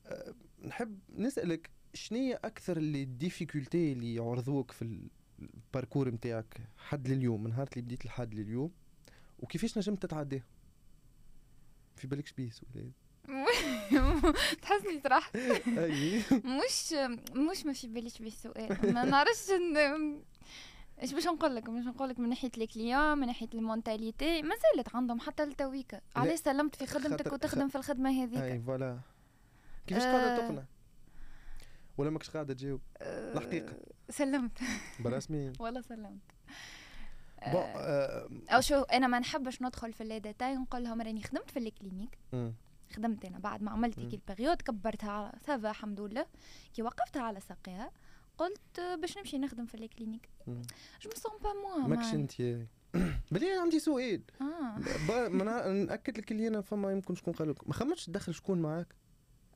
[0.05, 0.33] آه
[0.65, 5.07] نحب نسألك شنو أكثر les difficultés اللي يعرضوك في
[5.39, 8.71] ال parcours نتاعك حد لليوم؟ من نهار اللي بديت لحد لليوم
[9.39, 10.41] وكيفاش نجمت تتعداه؟
[11.95, 12.91] في بالك شبيس ولا
[14.61, 15.37] تحسني طرحت
[16.45, 16.93] مش
[17.35, 19.49] مش ما في باليش بالسؤال ما نعرفش
[21.01, 24.41] إيش باش نقول لك باش نقول لك من ناحيه ال client من ناحيه ال mentalité
[24.41, 28.99] ما زالت عندهم حتى لتويكا علاش سلمت في خدمتك وتخدم في الخدمه هذيك اي voilà
[29.87, 30.47] كيفاش قاعدة.
[30.47, 30.63] تقنع
[31.97, 33.73] ولا ماكش قاعدة تجاوب الحقيقة
[34.09, 34.59] سلمت
[34.99, 36.21] برسمي والله سلمت
[37.47, 37.63] bon
[38.49, 41.66] أو شو أنا ما نحبش ندخل في les détails نقول لهم راني خدمت في ال
[41.66, 42.17] clinique
[42.95, 46.25] خدمت أنا بعد ما عملت هيك ال période كبرتها على ساقيها الحمد لله.
[46.73, 47.91] كي وقفتها على ساقيها
[48.37, 50.29] قلت باش نمشي نخدم في ال clinique.
[50.47, 52.33] je me sens pas moi ماكش انت.
[53.31, 54.21] بلي عندي سؤال.
[54.41, 55.67] آه.
[55.69, 58.95] نأكد لك اللي أنا فما يمكن شكون قال لك ما خمتش تدخل شكون معاك؟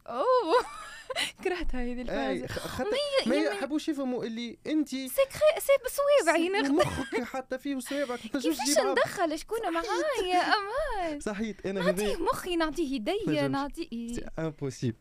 [0.08, 0.66] أوه!
[1.44, 2.48] كرهتها هذه الفازة.
[2.48, 2.90] خاطر
[3.26, 8.46] ما يحبوش يفهموا اللي انت سكري سي بصوابعي مخك حتى فيه وصوابعك كيفاش
[8.80, 11.20] ندخل؟ شكون معايا؟ أمان.
[11.20, 14.98] صحيح أنا نعطيه مخي نعطيه يدي نعطيه c'est impossible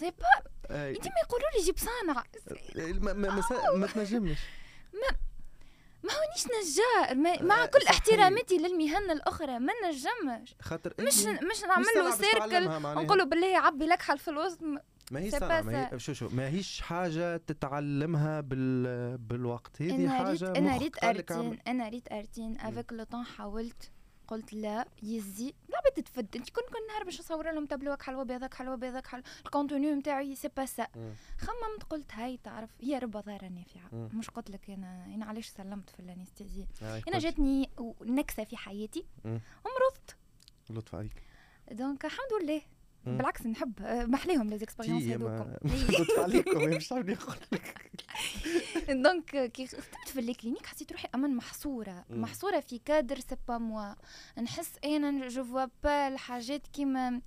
[0.00, 2.24] c'est pas أنت ما يقولوا لي جيب صانع.
[3.76, 4.38] ما تنجمش.
[4.92, 5.16] ما
[6.02, 7.14] ما هونيش نجار.
[7.42, 10.54] مع كل احتراماتي للمهن الأخرى ما نجمش.
[10.60, 12.64] خاطر مش مش نعمل له سيركل
[13.04, 14.58] نقول له بالله عبي لكحل في الوسط
[15.10, 19.82] ما هي صنعة ما هي شو شو ما هيش حاجة تتعلمها بال بالوقت.
[19.82, 22.60] هذه حاجة أنا ريت أرتين أنا ريت أرتين.
[22.60, 23.90] افيك لو طون حاولت
[24.28, 25.54] قلت لا يزي.
[25.68, 29.06] لا بدي تفد أنت كل كل نهار باش نصور لهم تابلوك حلوة بيضك حلوة بيضك
[29.06, 29.24] حلوة.
[29.46, 30.86] الكونتوني نتاعي سي با سا
[31.38, 33.90] خممت قلت هاي تعرف هي ربا ضارة نافعة.
[33.92, 37.70] مش قلت لك أنا أنا علاش سلمت في الانستيزي أنا جاتني
[38.02, 39.04] نكسة في حياتي.
[39.24, 40.16] ومرضت
[40.70, 41.22] لطف عليك.
[41.70, 42.62] donc الحمد لله.
[43.06, 43.72] بالعكس نحب
[44.10, 45.52] محليهم les expériences هذوكم.
[45.90, 47.90] لطف عليكم مش عارف نقول لك.
[49.04, 52.04] donc كي خدمت في ال clinique حسيت روحي أمان محصورة.
[52.10, 53.94] محصورة في cadre c'est pas moi
[54.42, 57.20] نحس أنا je vois pas الحاجات كيما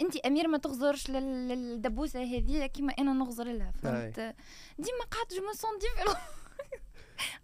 [0.00, 4.34] أنت امير ما تغزرش للدبوسة هذه كيما أنا نغزر لها فهمت؟
[4.78, 6.16] ديما قعدت je me sens différent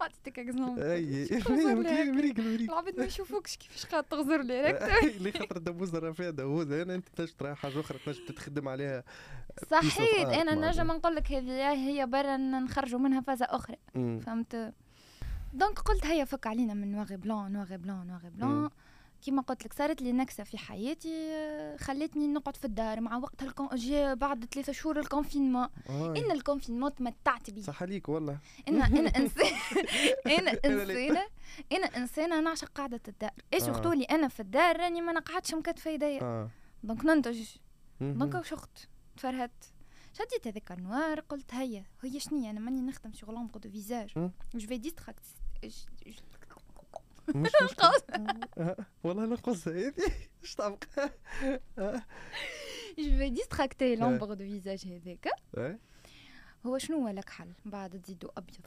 [0.03, 1.75] عطيتك exemple اي
[2.09, 6.29] مريك مريك العباد ما يشوفوكش كيفاش قاعد تغزر لي راك اللي خاطر الدبوزه راه فيها
[6.29, 9.03] dose أنا انت تنجم تراها حاجة أخرى تنجم تتخدم عليها
[9.71, 14.73] صحيت أنا نجم نقول لك هذه هي برا نخرجوا منها فازه أخرى فهمت
[15.53, 18.69] donc قلت هيا فك علينا من noir et blanc noir et blanc noir et blanc
[19.23, 21.33] كيما قلت لك صارت لي نكسة في حياتي
[21.77, 25.67] خلتني نقعد في الدار مع وقت الكون جي بعد ثلاثة شهور ال confinement.
[25.89, 28.39] إن ال confinement تمتعت به صح عليك والله.
[28.67, 29.53] أنا أنا انسان
[30.27, 31.23] أنا انسانه
[31.71, 33.31] أنا إنسانة نعشق قعده الدار.
[33.53, 33.93] إيش آه.
[33.93, 36.49] لي أنا في الدار راني ما نقعدش مكتفه يديا آه.
[36.83, 37.49] donc ننتج.
[38.01, 39.73] donc شخت تفرهدت
[40.13, 44.09] شديت هذاك ال noir قلت هيا هي شنيا أنا ماني نخدم شغل de visage.
[44.55, 45.25] je vais d'extract
[47.27, 47.51] مش
[49.03, 49.93] والله نقص هذه
[50.41, 50.83] إيش تعمق
[52.99, 55.29] je vais d'extracter l'ombre du visage هذاك
[56.65, 58.65] هو شنو هو لك حل؟ بعد تزيدو أبيض.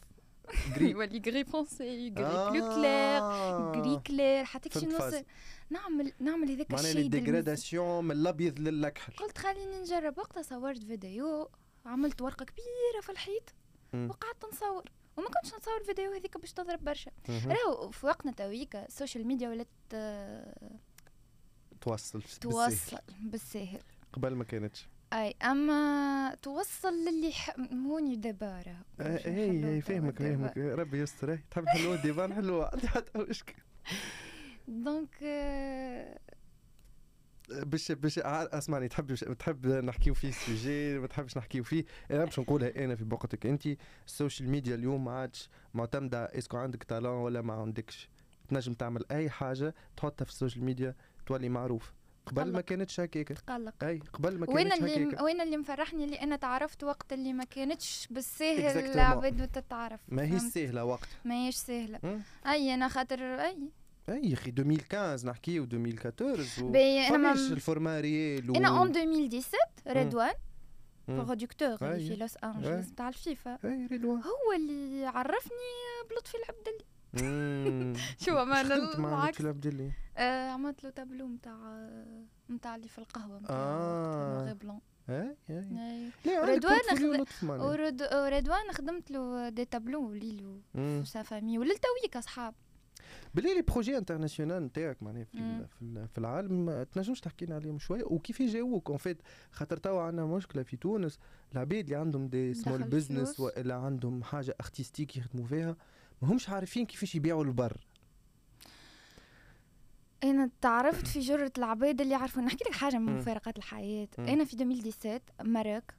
[0.81, 5.25] يولي gris foncé gris plus clair gris clair حتى كي نوصل
[5.71, 10.19] نعمل نعمل هذاك الشيء معناها dégradation من الأبيض للكحل قلت خليني نجرب.
[10.19, 11.51] وقتها صورت فيديو
[11.87, 13.55] عملت ورقة كبيرة في الحيط.
[13.95, 14.85] وقعدت نصور.
[15.17, 17.11] وما كنتش نصور فيديو هذيك باش تضرب برشا.
[17.29, 19.69] راهو في وقتنا تويك ال social media ولات
[21.81, 23.81] توصل توصل بالساهل.
[24.13, 24.89] قبل ما كانتش.
[25.13, 27.33] أي أما توصل للي.
[27.73, 32.33] هوني دابا راه اي اي فاهمك فاهمك ربي يستر تحب حلوة ديفان
[32.89, 33.55] حتى مشكل
[34.69, 35.25] donc
[37.49, 42.85] باش باش اسمعني تحب تحب نحكيو فيه sujet ما تحبش نحكيو فيه؟ أنا باش نقولها
[42.85, 43.67] أنا في بوقتك أنت.
[44.07, 48.09] ال social media اليوم ما عادش معتمدة est-ce que عندك talent ولا ما عندكش؟
[48.49, 50.95] تنجم تعمل أي حاجة تحطها في السوشيال ميديا
[51.27, 51.93] تولي معروف.
[52.27, 53.85] قبل ما كانتش هكاك تقلق.
[53.85, 57.45] أي قبل ما كانتش وين اللي وين اللي مفرحني؟ اللي أنا تعرفت وقت اللي ما
[57.45, 61.09] كانتش بالساهل العباد تتعرف ما هي سهلة وقت.
[61.25, 62.21] ما هيش سهلة.
[62.47, 63.71] أي أنا خاطر أي.
[64.09, 66.75] اي أخي 2015 نحكيو 2014 و
[67.15, 70.35] أنا الفورما ريال أنا اون 2017 رضوان
[71.09, 73.59] برودكتور اللي في لوس انجلوس تاع الفيفا
[74.05, 75.51] هو اللي عرفني
[76.11, 76.85] بلطفي العبدلي
[78.19, 81.89] شو ما أنا مع لطفي العبدلي آه عملت له تابلو نتاع
[82.51, 84.53] نتاع اللي في القهوة نتاع آه.
[84.53, 84.81] بلون
[86.27, 86.81] رضوان
[88.13, 92.55] ورضوان خدمت له des tableaux لي lui و sa famille وللتويك أصحاب.
[93.37, 98.05] بلي les projets international نتاعك معناها في, في, في العالم تنجمش تحكي لنا عليهم شوية؟
[98.05, 101.19] وكيف يجاووك؟ en fait خاطر توا عندنا مشكلة في تونس.
[101.53, 105.77] العباد اللي عندهم des small business والا عندهم حاجة artistique يخدموا فيها
[106.23, 107.77] ما همش عارفين كيفاش يبيعوا لبرا.
[110.25, 112.43] أنا تعرفت في جرة العباد اللي يعرفوا.
[112.43, 114.09] نحكي لك حاجة من مفارقات الحياة.
[114.19, 115.95] أنا في 2017 مراك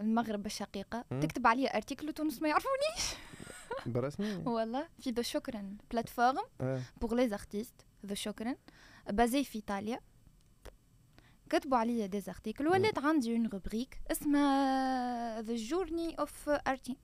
[0.00, 3.16] المغرب الشقيقة تكتب عليا article وتونس ما يعرفونيش.
[3.86, 6.44] برسمي والله في ذو شكرا plateforme
[7.00, 7.74] pour les artistes
[8.06, 8.56] ذو شكرا
[9.10, 10.00] بازي في ايطاليا
[11.50, 16.96] كتبوا عليا des articles ولات عندي une rubrique اسمها The Journey of Artine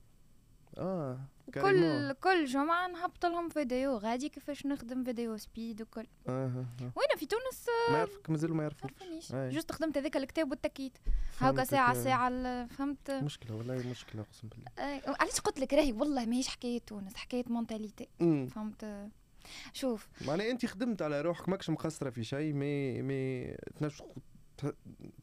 [0.77, 1.19] آه.
[1.49, 6.07] كل كل جمعة نهبط لهم فيديو غادي كيفاش نخدم فيديو speed وكل.
[6.27, 6.65] آه, آه.
[6.81, 8.91] وين في تونس ما يعرفك مازالوا ما يعرفوش
[9.31, 10.97] juste خدمت هذاك الكتاب والتكيت
[11.39, 14.65] هاكا ساعة ساعة فهمت؟ مشكلة والله مشكلة أقسم بالله.
[14.79, 15.15] آه.
[15.19, 19.09] علاش قلت لك راهي؟ والله ماهيش حكاية تونس حكاية mentalité فهمت؟
[19.73, 20.07] شوف.
[20.27, 24.05] معناها أنت خدمت على روحك ماكش مقصره في شيء مي مي تنجم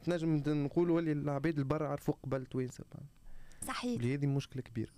[0.05, 2.83] تنجم نقولوا ولي العباد لبرا عرفوا قبل توانسه
[3.67, 4.01] صحيح.
[4.01, 4.91] هذه مشكلة كبيرة.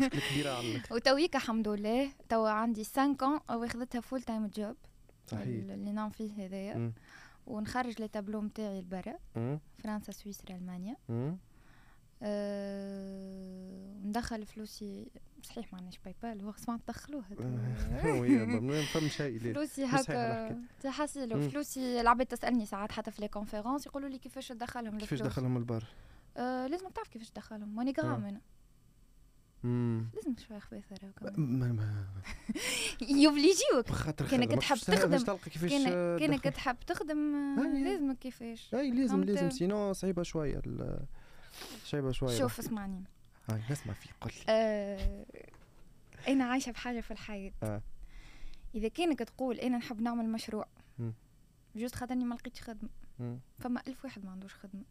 [0.00, 2.08] مشكلة كبيرة عليك وتويك الحمد لله.
[2.28, 4.76] توا عندي 5 أو واخذتها full time job
[5.26, 5.46] صحيح.
[5.46, 6.92] اللي نعم فيه هذايا.
[7.46, 9.14] ونخرج les tableaux نتاعي لبرا.
[9.78, 10.96] فرنسا سويسرا ألمانيا.
[12.22, 15.06] أه ندخل فلوسي
[15.42, 17.24] صحيح ما عندناش PayPal هو سمعت تدخلوه
[18.60, 20.58] ما فهم شيء فلوسي هكا.
[20.80, 25.56] تحصل فلوسي العباد تسألني ساعات حتى في les conférences يقولوا لي كيفاش تدخلهم كيفاش تدخلهم
[25.56, 25.84] لبرا
[26.36, 27.76] آه لازم تعرف كيفاش تدخلهم.
[27.76, 28.40] ماني غرام أنا
[30.14, 30.96] لازم شوية خبيثة
[33.22, 33.86] يوبليجيوك.
[34.30, 35.38] كأنك تحب تخدم.
[36.18, 38.74] كأنك تحب تخدم لازمك كيفاش.
[38.74, 39.50] اي لازم لازم.
[39.50, 40.62] sinon صعيبة شوية
[41.84, 43.04] صعيبة شوية شوف اسمعني.
[43.50, 44.32] هاي نسمع فيك قل.
[44.48, 45.26] آه
[46.28, 47.52] أنا عايشة بحاجه في الحياة.
[47.62, 47.82] آه.
[48.74, 50.66] إذا كأنك تقول أنا نحب نعمل مشروع
[51.76, 52.88] juste خاطرني ما لقيتش خدمة.
[53.58, 54.84] فما ألف واحد ما عندوش خدمة.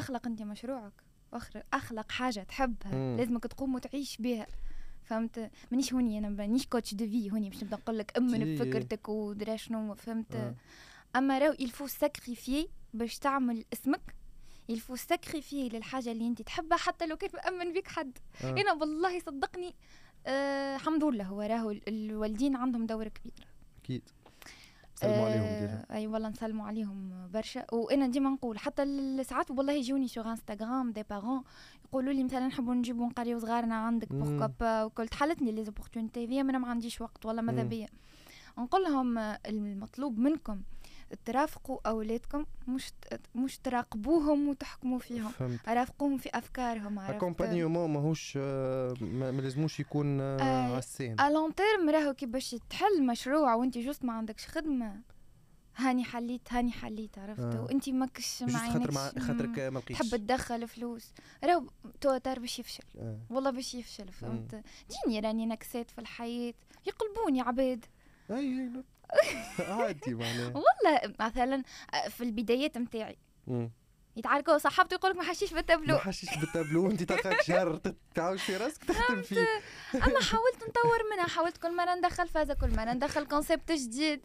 [0.00, 0.92] أخلق أنت مشروعك
[1.72, 3.16] أخلق حاجة تحبها مم.
[3.18, 4.46] لازمك تقوم وتعيش بها.
[5.04, 9.08] فهمت؟ مانيش هوني أنا مانيش coach de vie هوني باش نبدأ نقول لك أمن بفكرتك
[9.08, 10.54] ودرا شنو فهمت؟ آه.
[11.16, 14.14] أما راهو il faut sacrifier باش تعمل اسمك
[14.68, 18.18] il faut sacrifier للحاجة اللي أنت تحبها حتى لو كان مأمن بك حد.
[18.44, 18.50] آه.
[18.50, 19.74] أنا والله صدقني
[20.26, 23.46] آه الحمد لله هو راهو الوالدين عندهم دور كبير.
[23.82, 24.02] أكيد.
[25.04, 25.84] نسلموا عليهم déjà.
[25.90, 27.64] أي والله نسلموا عليهم برشا.
[27.72, 28.84] وأنا ديما نقول حتى
[29.24, 31.42] ساعات والله يجوني sur Instagram des parents
[31.84, 35.08] يقولوا لي مثلا نحبوا نجيبوا نقريو صغارنا عندك pourquoi pas وكل.
[35.08, 37.88] تحلتني les opportunités ذي أنا ما عنديش وقت والله ماذا بيا.
[38.58, 40.62] نقول لهم المطلوب منكم
[41.24, 42.92] ترافقوا أولادكم مش
[43.34, 45.28] مش تراقبوهم وتحكموا فيهم.
[45.28, 45.68] فهمت.
[45.68, 50.80] رافقوهم في أفكارهم accompagnement ماهوش ما لازموش يكون آه
[51.20, 55.00] à long terme راهو كي باش تحل مشروع وانت juste ما عندكش خدمة.
[55.76, 57.64] هاني حليت هاني حليت عرفت؟ آه.
[57.64, 59.98] وانت ماكش مع خاطر مع خاطرك ما لقيتش.
[59.98, 61.12] تحب تدخل فلوس.
[61.44, 61.64] راهو
[62.00, 62.84] tôt ou tard باش يفشل.
[62.98, 63.18] آه.
[63.30, 66.54] والله باش يفشل فهمت؟ جيني راني نكسات في الحياة.
[66.86, 67.84] يقلبوني عباد.
[68.30, 68.70] أي أي
[69.78, 70.46] عادي معناها.
[70.46, 71.62] والله مثلا
[72.08, 73.16] في البدايات نتاعي
[74.16, 75.94] يتعاركوا صاحبته يقول لك ما حشيش بالتابلو.
[75.94, 77.80] ما حشيش بالتابلو وانت تلقاك شهر
[78.14, 79.40] تعاود في راسك تخدم فيه.
[79.94, 84.20] اما حاولت نطور منها حاولت كل مرة ندخل فازة كل مرة ندخل concept جديد.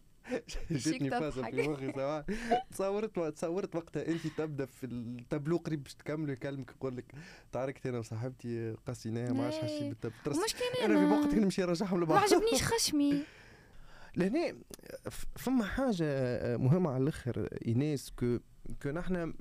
[0.70, 2.24] جاتني فازة في مخي سواء.
[2.70, 7.04] تصورت تصورت وقتها أنت تبدأ في التابلو قريب باش تكمل يكلمك يقول لك
[7.52, 10.42] تعاركت أنا وصاحبتي قاسيناها ما عادش حشيت بالتابلو.
[10.84, 12.18] أنا في وقت نمشي نرجعهم لبعض.
[12.18, 13.24] ما عجبنيش خشمي.
[14.16, 14.56] لهنا
[15.36, 16.06] فما حاجة
[16.56, 18.38] مهمة على الآخر إيناس que
[18.82, 19.34] que نحن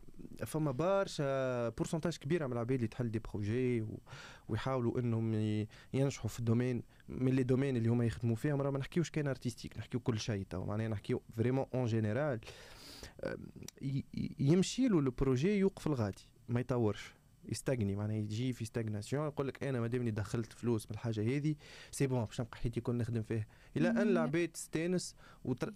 [0.46, 3.86] فما برشا pourcentage كبيرة من العباد اللي تحل des projets
[4.48, 5.34] ويحاولوا إنهم
[5.94, 8.62] ينجحوا في ال domaine من les domaines اللي هما يخدموا فيهم.
[8.62, 12.40] راه ما نحكيوش كان artistique نحكيو كل شيء تو معناها نحكيو vraiment en général
[14.40, 17.14] يمشي له ال projet يوقف الغادي ما يطورش.
[17.50, 21.56] يستغني معناها يجي في stagnation يقول لك أنا ما دامني دخلت فلوس من الحاجة هذه
[21.92, 25.16] c'est bon باش نبقى حياتي كل نخدم فيه إلى أن العباد تستانس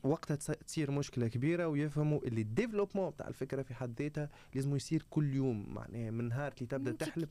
[0.03, 5.05] وقتها تصير مشكلة كبيرة ويفهموا اللي ال développement تاع الفكرة في حد ذاتها لازم يصير
[5.09, 7.29] كل يوم معناها من نهار اللي تبدأ تحلب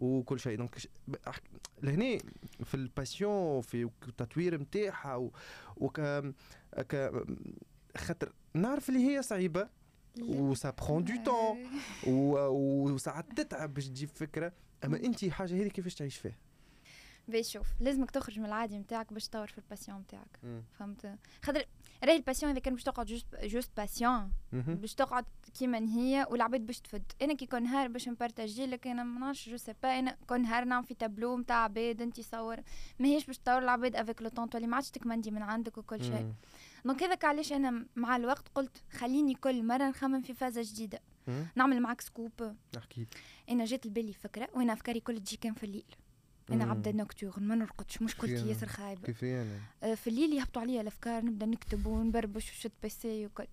[0.00, 0.56] وكل شيء.
[0.56, 0.76] donc
[1.82, 2.18] لهنا
[2.64, 5.30] في ال passion في التطوير نتاعها
[5.76, 6.00] وك
[7.96, 9.68] خاطر نعرف اللي هي صعيبة.
[10.22, 14.52] و ça prend du temps وساعات تتعب باش تجيب فكره
[14.84, 16.36] اما انت حاجة هذه كيفاش تعيش فيها
[17.28, 20.38] باش شوف لازمك تخرج من العادي نتاعك باش تطور في ال passion نتاعك
[20.78, 21.64] فهمت خاطر
[22.04, 25.24] راهي ال passion اذا كان باش تقعد juste juste passion باش تقعد
[25.58, 29.48] كيما هي والعباد باش تفد أنا كي كون نهار باش نبارتاجي لك أنا ما نعرفش
[29.48, 32.56] je sais pas أنا كون نهار نعمل في تابلو نتاع عباد انت صور
[32.98, 36.32] ماهيش باش تطور العباد avec le temps تولي ما عادش تكمندي من عندك وكل شيء
[36.84, 41.00] donc هذاك علاش أنا مع الوقت قلت خليني كل مرة نخمم في فازة جديدة.
[41.56, 42.56] نعمل معك scoop.
[42.76, 43.06] احكي
[43.50, 45.96] أنا جات لبالي فكرة وأنا أفكاري كل تجي كان في الليل.
[46.52, 50.80] أنا عبدة nocturne ما نرقدش مشكلتي ياسر خايبه كيف يعني آه في الليل يهبطوا عليا
[50.80, 53.46] الأفكار نبدأ نكتب ونبربش وشت PC وكل.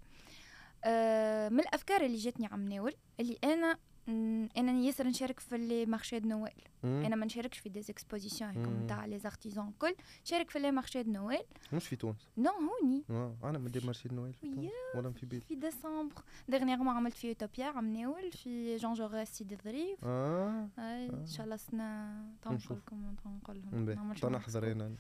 [0.84, 3.78] آه من الأفكار اللي جاتني عام لول اللي أنا
[4.08, 6.54] أنا ياسر نشارك في les marchés de Noël.
[6.84, 9.96] أنا ما نشاركش في des expositions هكا نتاع les artisans الكل.
[10.26, 11.44] نشارك في les marchés de Noël.
[11.74, 12.28] مش في تونس.
[12.38, 13.04] نو هوني.
[13.10, 16.22] آه أنا من des marchés de Noël في ولا في بيت في ديسمبر.
[16.48, 20.00] dernièrement عملت في يوتوبيا عم ناول في جون جوغاس سيدي ظريف.
[20.04, 20.68] آه.
[20.80, 24.96] ان شاء الله سنه تنقول لكم تنقول لهم تنحضر أنا.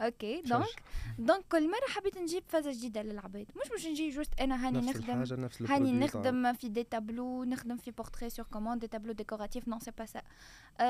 [0.00, 0.82] أوكي دونك
[1.18, 3.46] دونك كل مرة حبيت نجيب فازة جديدة للعباد.
[3.62, 5.24] مش باش نجي juste أنا هاني نخدم
[5.68, 7.90] هاني نخدم في des tableaux نخدم في
[8.38, 10.22] portrait sur commande des tableaux décoratifs non c'est pas ça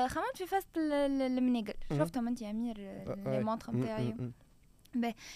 [0.07, 4.15] خممت في فازة المناقل شفتهم انت يا امير les montres نتاعي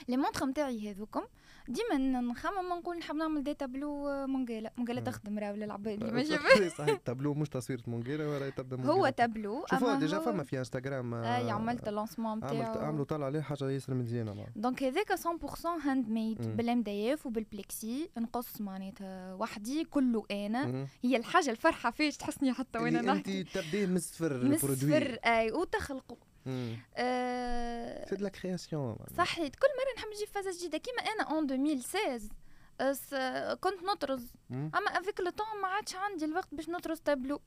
[0.07, 1.23] les montres نتاعي هذوكم
[1.67, 6.97] ديما نخمم نقول نحب نعمل des tableaux مونجيلا مونجيلا تخدم راهو للعباد اللي ما صحيح
[7.05, 11.51] تابلو مش تصوير مونجيلا ولا تبدا مونجيلا هو تابلو شوفوا déjà فما في انستغرام اي
[11.51, 16.83] عملت ال lancement نتاعو عملوا طلع عليه حاجة ياسر مزيانة donc هذاك 100% handmade بال
[16.83, 20.87] MDF وبال plexi نقص معناتها وحدي كله أنا.
[21.03, 23.41] هي الحاجة الفرحة فيش تحسني حتى وأنا نحكي.
[23.41, 29.55] انت تبديه من الصفر من الصفر أي وتخلقوا آه c'est de la création صحيت.
[29.55, 30.77] كل مرة نحب نجيب فازة جديدة.
[30.77, 34.33] كيما أنا en 2016 كنت نطرز.
[34.51, 37.41] أما avec le temps ما عادش عندي الوقت باش نطرز تابلو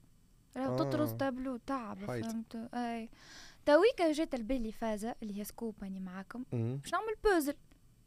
[0.56, 3.10] راهو تطرز تابلو تعب فهمت؟ أي.
[3.66, 6.44] تويكا جات البالي فازة اللي هي scoop أني معاكم.
[6.52, 7.54] باش نعمل بوزل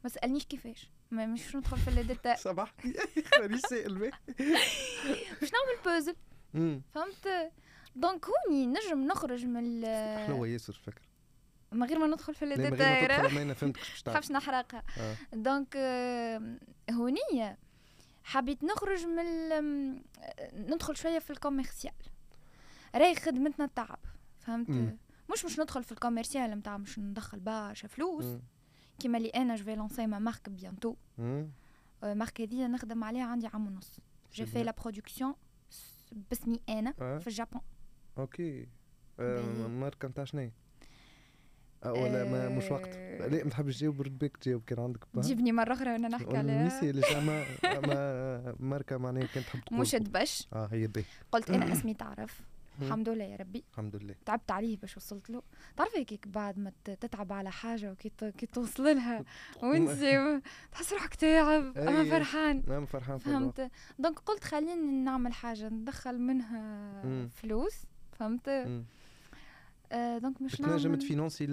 [0.03, 0.89] ما سألنيش كيفاش.
[1.11, 2.73] ما مش ندخل في ال détail صباح.
[3.39, 4.13] راني سائل باش
[5.53, 6.15] نعمل بوزل
[6.93, 7.51] فهمت؟
[7.95, 9.85] donc هوني نجم نخرج من
[10.25, 11.01] حلوة ياسر فكر
[11.71, 14.83] من غير ما ندخل في ال détail ما أنا فهمتك باش نحرقها.
[14.97, 15.15] آه.
[15.33, 15.77] donc
[16.91, 17.57] هونية
[18.23, 19.25] حبيت نخرج من
[20.53, 21.93] ندخل شوية في ال commercial.
[22.95, 23.99] راهي خدمتنا تعب
[24.39, 24.97] فهمت؟ مم.
[25.31, 28.25] مش مش ندخل في ال commercial نتاع مش ندخل برشا فلوس.
[28.99, 30.95] كيما اللي أنا جو لونسي ما مارك بيانتو
[32.03, 33.99] مارك هذه نخدم عليها عندي عام ونص.
[34.33, 35.35] جو في لا برودكسيون
[36.11, 37.17] باسمي أنا آه.
[37.17, 37.61] في الجابون
[38.19, 38.67] أوكي.
[39.19, 40.49] آه ماركه نتاع شنو
[41.85, 42.97] ولا ما مش وقت.
[42.97, 46.67] لا ما تحبش تجاوب رد بك تجاوب كان عندك تجيبني مرة أخرى وأنا نحكي عليها.
[46.67, 47.45] نسي اما
[48.59, 49.79] ماركة معناها كانت تحب تقول.
[49.79, 52.41] مش دبش آه هي بي قلت أنا اسمي تعرف.
[52.81, 53.63] الحمد لله يا ربي.
[53.71, 54.15] الحمد لله.
[54.25, 55.43] تعبت عليه باش وصلت له.
[55.77, 59.23] تعرف هيك بعد ما تتعب على حاجة وكي كي توصل لها.
[59.63, 59.89] وانت
[60.71, 61.77] تحس روحك تعب.
[61.77, 62.63] اما فرحان.
[62.67, 63.71] أنا فرحان فهمت.
[63.99, 67.85] donc قلت خليني نعمل حاجة ندخل منها فلوس.
[68.19, 68.49] فهمت؟
[69.91, 71.45] آه donc مش نعمل تنجم تفينونسي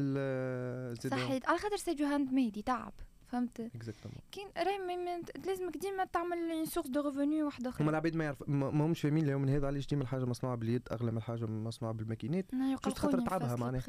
[1.11, 2.93] صحيت على خاطر c'est handmade يتعب
[3.27, 8.17] فهمت؟ exactement كاين راهي لازمك ديما تعمل une source de revenus واحدة أخرى هما العباد
[8.17, 11.17] ما يعرف ما همش فاهمين اليوم من هذا علاش ديما الحاجة مصنوعة باليد اغلى من
[11.17, 12.55] الحاجة مصنوعة بالماكينات.
[12.85, 13.83] juste خاطر تعبها معناها.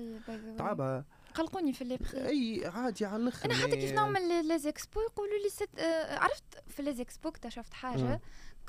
[0.57, 1.05] تعبها.
[1.33, 5.49] قلقوني في لي أي عادي على الأخر أنا حتى كيف نعمل les expos يقولوا لي
[5.49, 8.21] ست آه عرفت؟ في les expos اكتشفت حاجة.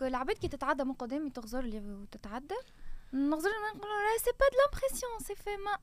[0.03, 2.55] العباد كي تتعدى من قدامي تغزر لي وتتعدى.
[3.13, 3.91] نغزر نقول
[4.25, 5.79] c'est pas de l'impression c'est fait ما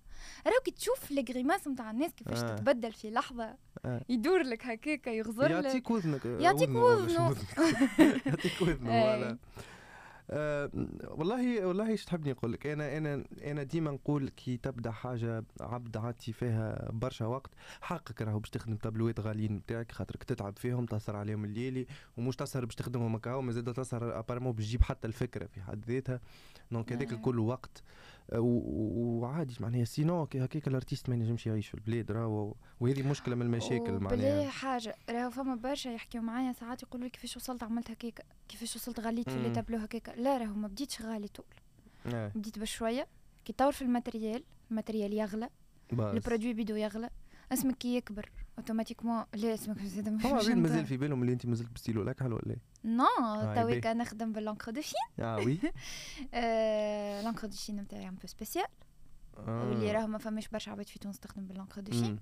[0.48, 2.56] راهو كي تشوف les grimaces نتاع الناس كيفاش آه.
[2.56, 3.56] تتبدل في لحظة.
[3.86, 4.02] آه.
[4.10, 5.66] يدور لك هكاك يغزر لك.
[5.66, 7.36] يعطيك وذنك يعطيك وذنه
[8.28, 9.38] يعطيك وذنه voilà.
[10.30, 10.72] أه
[11.08, 15.98] والله والله إيش تحبني نقول لك؟ أنا أنا أنا ديما نقول كي تبدأ حاجة عبد
[15.98, 17.52] عادتي فيها برشا وقت
[17.82, 18.76] حقك راهو باش تخدم.
[18.76, 23.74] تابلوات غاليين نتاعك خاطرك تتعب فيهم تسهر عليهم الليلي ومش تسهر باش تخدمهم هكا ومازال
[23.74, 26.20] تسهر apparemment باش تجيب حتى الفكرة في حد ذاتها.
[26.72, 27.84] donc هذاك الكل وقت.
[28.34, 33.42] وعادي معناها sinon هكاك ال artiste ما ينجمش يعيش في البلاد راهو وهذه مشكلة من
[33.42, 34.16] المشاكل معناها.
[34.16, 38.76] بلا حاجة راهو فما برشا يحكيو معايا ساعات يقولوا لي كيفاش وصلت عملت هكاك كيفاش
[38.76, 40.14] وصلت غليت في les tableaux هكاك.
[40.18, 41.46] لا راهو ما بديتش غالي طول.
[42.06, 42.32] آه.
[42.36, 43.08] بديت بشوية.
[43.46, 45.50] كي تطور في ال matériel ال matériel يغلى
[45.94, 47.10] ال produit بيدو يغلى.
[47.54, 49.78] اسمك كي يكبر automatiquement لا اسمك
[50.26, 52.56] هو مازال في بالهم اللي انت مازلت بستيلو لاكحل ولا
[52.86, 55.60] نو تويك نخدم بال l'encre de Chine آه oui
[57.24, 58.66] l'encre de Chine نتاعي un peu spécial
[59.38, 62.20] واللي راه ما فماش برشا عباد في تونس تخدم بال l'encre de Chine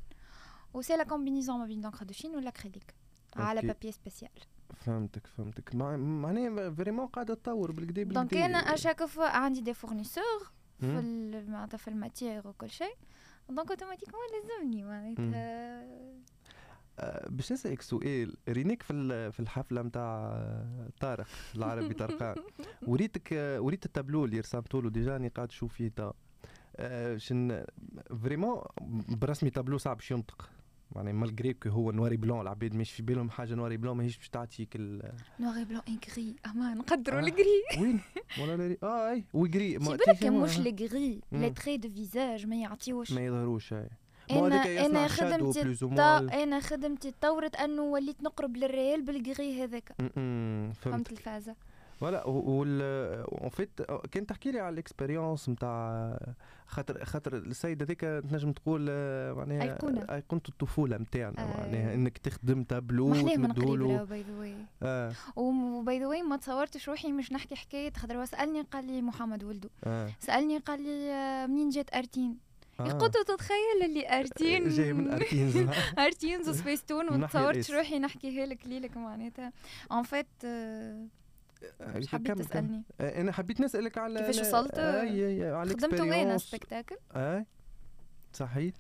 [0.74, 2.95] و c'est la combinaison ما بين l'encre de Chine وال acrylique
[3.36, 4.32] على papier spécial
[4.74, 10.51] فهمتك فهمتك معناها vraiment قاعدة تطور بالكدا بالكدا دونك أنا اشاك فوا عندي des fournisseurs
[10.80, 12.95] في معناتها في ال matière وكل شيء
[13.49, 15.84] donc automatiquement لازمني معناتها
[17.30, 20.44] باش نسألك سؤال رينيك في في الحفلة نتاع
[21.00, 22.36] طارق العربي طرقان.
[22.88, 26.14] وريتك وريت التابلو اللي رسمته له déjà أني قاعد نشوف فيه تا.
[27.18, 27.66] شن
[28.24, 28.62] فريمون
[29.10, 30.50] برسمي تابلو صعب باش ينطق.
[30.96, 34.30] يعني مالغري كو هو نواري بلون العباد مش في بالهم حاجة نواري بلون ماهيش باش
[34.30, 35.82] تعطيك ال نواري بلون
[36.12, 36.36] غري.
[36.46, 37.24] أما نقدروا آه.
[37.24, 37.64] الغري.
[37.82, 38.00] وين؟
[38.41, 43.12] ولا آه أي وغري بالك مش الغري لي تري دو فيزاج ما يعطيوش.
[43.12, 43.89] ما يظهروش أي.
[44.32, 45.78] أنا أنا خدمتي
[46.43, 49.95] أنا خدمتي تطورت أنه وليت نقرب للريال بالغري هذاك.
[50.82, 51.55] فهمت الفازة.
[51.99, 52.82] فوالا وال
[53.41, 56.17] اون فيت كان تحكي لي على الإكسبيريونس نتاع
[56.67, 58.82] خاطر خاطر السيد هذيك تنجم تقول
[59.36, 60.01] معناها أيقونة.
[60.01, 61.57] أيقونة الطفولة نتاعنا آه.
[61.57, 64.55] معناها إنك تخدم تابلو وتمدولو باي ذا واي
[65.36, 69.69] وباي ذا واي ما تصورتش روحي مش نحكي حكاية خاطر سالني قال لي محمد ولدو.
[69.84, 70.09] آه.
[70.19, 72.53] سألني قال لي آه، منين جات أرتين؟ آه.
[72.91, 75.57] قلت تتخيل اللي أرتين جاي من ارتينز
[75.99, 79.51] ارتينز وسبيس تون وما تصورتش روحي نحكيها لك ليلك معناتها.
[79.91, 80.28] en fait
[81.81, 82.84] مش حبيت تسألني.
[83.01, 86.95] آه، أنا حبيت نسألك على كيفاش وصلت؟ آه على خدمت وين spectacle
[88.36, 88.75] صحيت؟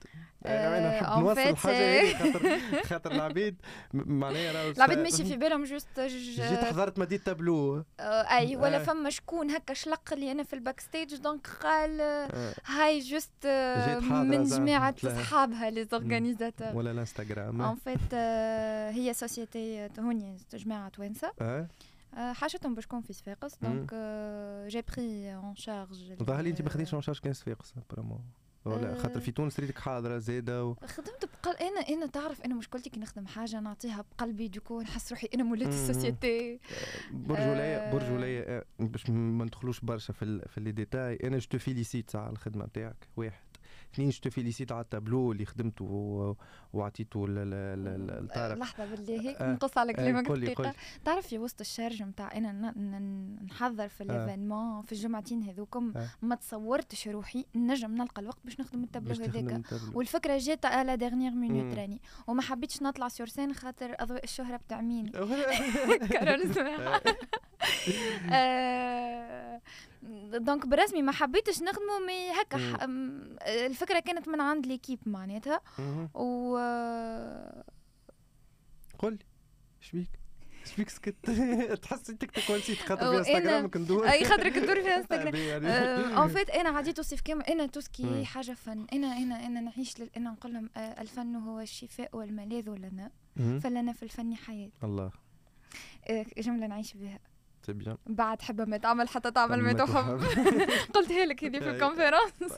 [0.45, 3.55] آه أنا نحب نوصل الحاجة خاطر خاطر العبيد.
[3.93, 7.83] معناها العبيد ماشي في بالهم juste جيت حضرت مدينة تابلو.
[7.99, 8.83] آه أي ولا آه.
[8.83, 12.53] فما شكون هكا شلق لي أنا في ال backstage donc قال آه.
[12.65, 17.61] هاي juste آه من جماعة أصحابها les organisateurs ولا الانستغرام.
[17.61, 18.13] en fait
[18.97, 21.31] هي société هوني جماعة توانسة.
[21.41, 21.67] آه.
[22.33, 23.93] حاجتهم باش في صفاقس donc
[24.67, 28.21] j'ai pris en charge ظهر لي أنت ما خديتش en charge كان صفاقس apparemment
[28.65, 30.73] ولا خاطر في تونس ريتك حاضرة زاده و...
[30.73, 35.11] خدمت بقل أنا أنا تعرف أنا مشكلتي كي نخدم حاجة نعطيها بقلبي du coup نحس
[35.11, 36.59] روحي أنا مولات ال société.
[37.11, 41.19] برج ولايه برج ولايه باش ما ندخلوش برشا في في les détails.
[41.23, 43.43] أنا je te félicite على الخدمة نتاعك واحد.
[43.93, 46.35] اثنين je félicite على التابلو اللي خدمته
[46.73, 50.73] وعطيته لطارق لحظة بالله هيك آه نقص على كلامك آه دقيقة.
[51.05, 52.73] تعرف في وسط ال charge نتاع إنا
[53.45, 56.07] نحضر في ال événement في الجمعتين هذوكم آه.
[56.21, 59.61] ما تصورتش روحي نجم نلقى الوقت باش نخدم التابلو هذاك.
[59.93, 62.01] والفكرة جات على dernière minute راني.
[62.27, 65.11] وما حبيتش نطلع sur scène خاطر أضواء الشهرة بتعميني
[66.09, 66.51] كارول
[70.33, 72.85] donc برسمي ما حبيتش نخدمه mais هكا
[73.65, 75.61] الفكرة كانت من عند l'équipe معناتها.
[76.13, 76.57] و
[78.99, 79.19] قول
[79.81, 80.09] إيش بيك
[80.65, 81.15] فيك سكت؟
[81.83, 85.65] تحس تيك توك ونسيت خاطر في انستغرام كندور أي خاطرك تدور في انستغرام
[86.17, 88.85] en fait أنا عادي توصف كيما أنا tout ce qui حاجة فن.
[88.93, 94.03] أنا أنا أنا نعيش أنا نقول لهم آه، الفن هو الشفاء والملاذ لنا فلنا في
[94.03, 94.69] الفن حياة.
[94.83, 95.11] الله.
[96.09, 97.19] آه، جملة نعيش بها.
[97.65, 100.19] c'est bien بعد حب ما تعمل حتى تعمل ما تحب.
[100.95, 102.53] قلتها لك هذه في ال conférence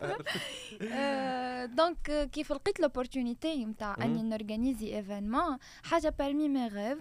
[1.78, 6.98] donc كيف لقيت l'opportunité نتاع أني ن organiser événement حاجة parmi mes rêves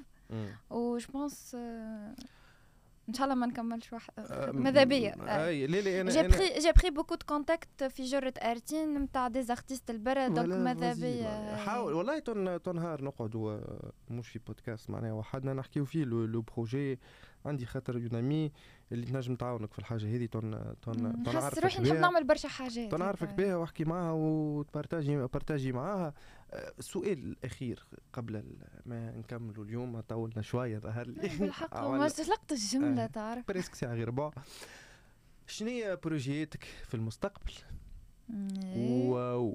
[0.71, 1.57] et je pense
[3.09, 4.13] إن شاء الله ما نكملش واحد
[4.55, 5.15] ماذا بيا
[6.09, 10.49] j'ai pris j'ai pris beaucoup de contacts في جرة ارتين نتاع des artistes البرا donc
[10.55, 13.59] ماذا بيا حاول والله تون نهار نقعدوا
[14.11, 15.13] مش في بودكاست معناها.
[15.13, 16.99] وحدنا نحكيو فيه le projet
[17.45, 18.53] عندي خاطر une amie
[18.93, 22.91] اللي تنجم تعاونك في الحاجة هذه تون تون تون عارفك روحي نحب نعمل برشا حاجات.
[22.91, 26.15] تون عارفك بها واحكي معاها و ت partager partager معاها.
[26.79, 28.45] السؤال أه، الأخير قبل
[28.87, 33.49] ما نكملوا اليوم طولنا شوية ظهر لي بالحق ما سلقت الجمله تعرف.
[33.49, 34.31] presque ساعة غير ربع
[35.47, 37.53] شنو هي بروجياتك في المستقبل؟
[38.77, 39.53] و...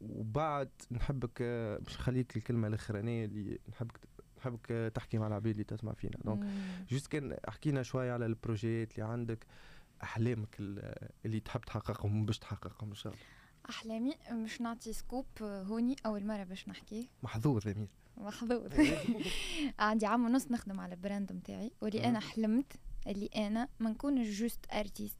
[0.00, 1.42] وبعد نحبك
[1.82, 4.00] باش نخليك الكلمة الأخرانية اللي نحبك
[4.40, 6.18] نحبك تحكي مع العباد اللي تسمع فينا.
[6.24, 6.46] donc
[6.90, 9.46] juste كان حكينا شوية على البروجيات اللي عندك
[10.02, 10.56] أحلامك
[11.24, 13.24] اللي تحب تحققهم باش تحققهم إن شاء الله.
[13.70, 17.08] أحلامي مش نعطي scoop هوني أول مرة باش نحكي.
[17.22, 17.88] محظوظ أمير.
[18.16, 18.72] محظوظ.
[19.78, 22.72] عندي عام ونص نخدم على ال brand نتاعي واللي أنا حلمت
[23.06, 25.18] اللي أنا ما نكونش juste artiste.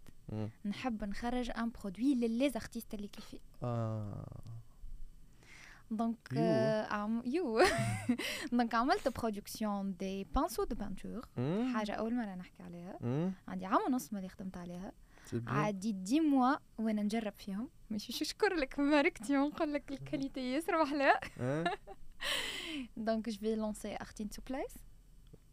[0.65, 3.39] نحب نخرج ان برودوي لليزارتيست اللي كيفي.
[5.93, 6.19] آه دونك
[6.93, 7.63] عم يو
[8.53, 11.29] دونك عملت برودكسيون دي بانسو دو بانتور
[11.75, 12.99] حاجة اول مره نحكي عليها
[13.49, 14.93] عندي عام ونص مالي خدمت عليها
[15.47, 20.83] عادي دي موا وأنا نجرب فيهم ماشي شو شكر لك ماركتي ونقول لك الكاليتي ياسر
[20.83, 21.13] محلى
[22.97, 24.75] دونك جو في لونسي اختين تو بلايس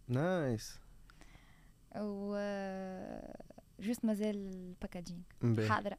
[0.08, 0.80] نايس
[1.96, 2.36] و
[3.80, 5.22] juste مازال ال packaging
[5.70, 5.98] حاضره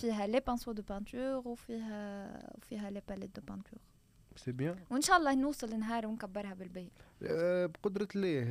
[0.00, 3.78] فيها les pinceaux de peinture وفيها وفيها les palettes de peinture
[4.36, 6.90] c'est bien وان شاء الله نوصل نهار ونكبرها بالبي
[7.22, 8.44] أه بقدرة الله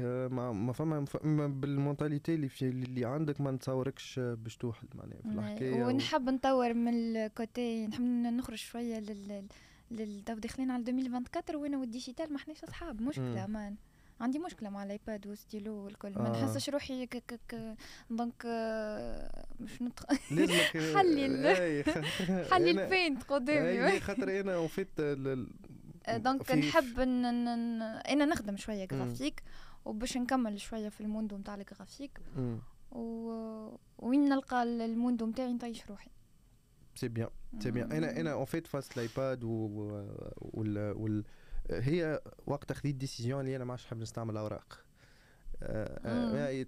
[0.54, 5.86] ما فما بال mentalité اللي في اللي عندك ما نتصوركش باش توحل معناها في الحكاية
[5.86, 9.48] ونحب نطور من ال côté نحب نخرج شوية لل
[9.92, 13.76] لل داخلين على 2024 وأنا وال digital ما احناش أصحاب مشكلة مان
[14.24, 16.14] عندي مشكلة مع الآيباد والستيلو والكل.
[16.14, 16.32] ما آه.
[16.32, 17.76] نحسش روحي ك ك ك
[18.10, 18.46] donc
[19.60, 20.06] مش نتخ
[20.96, 21.84] حلي
[22.52, 24.00] حلي ال paint قدامي.
[24.00, 25.02] خاطر أنا en fait
[26.10, 29.44] donc نحب أنا نخدم شوية جرافيك
[29.86, 32.20] وباش نكمل شوية في ال monde نتاع الجرافيك.
[33.98, 36.10] وين نلقى ال monde نتاعي نطيش روحي.
[36.96, 41.24] c'est bien c'est bien أنا أنا en fait face الايباد وال وال
[41.70, 44.80] هي وقت تاخذ ال décision اللي أنا ما عادش نحب نستعمل أوراق.
[45.62, 46.66] آه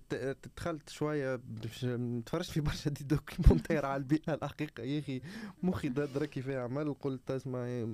[0.58, 1.86] دخلت شوية باش
[2.26, 5.22] تفرجت في برشا des documentaires على البيئة الحقيقة يا أخي.
[5.64, 7.88] مخي ضد كيف عمل قلت اسمع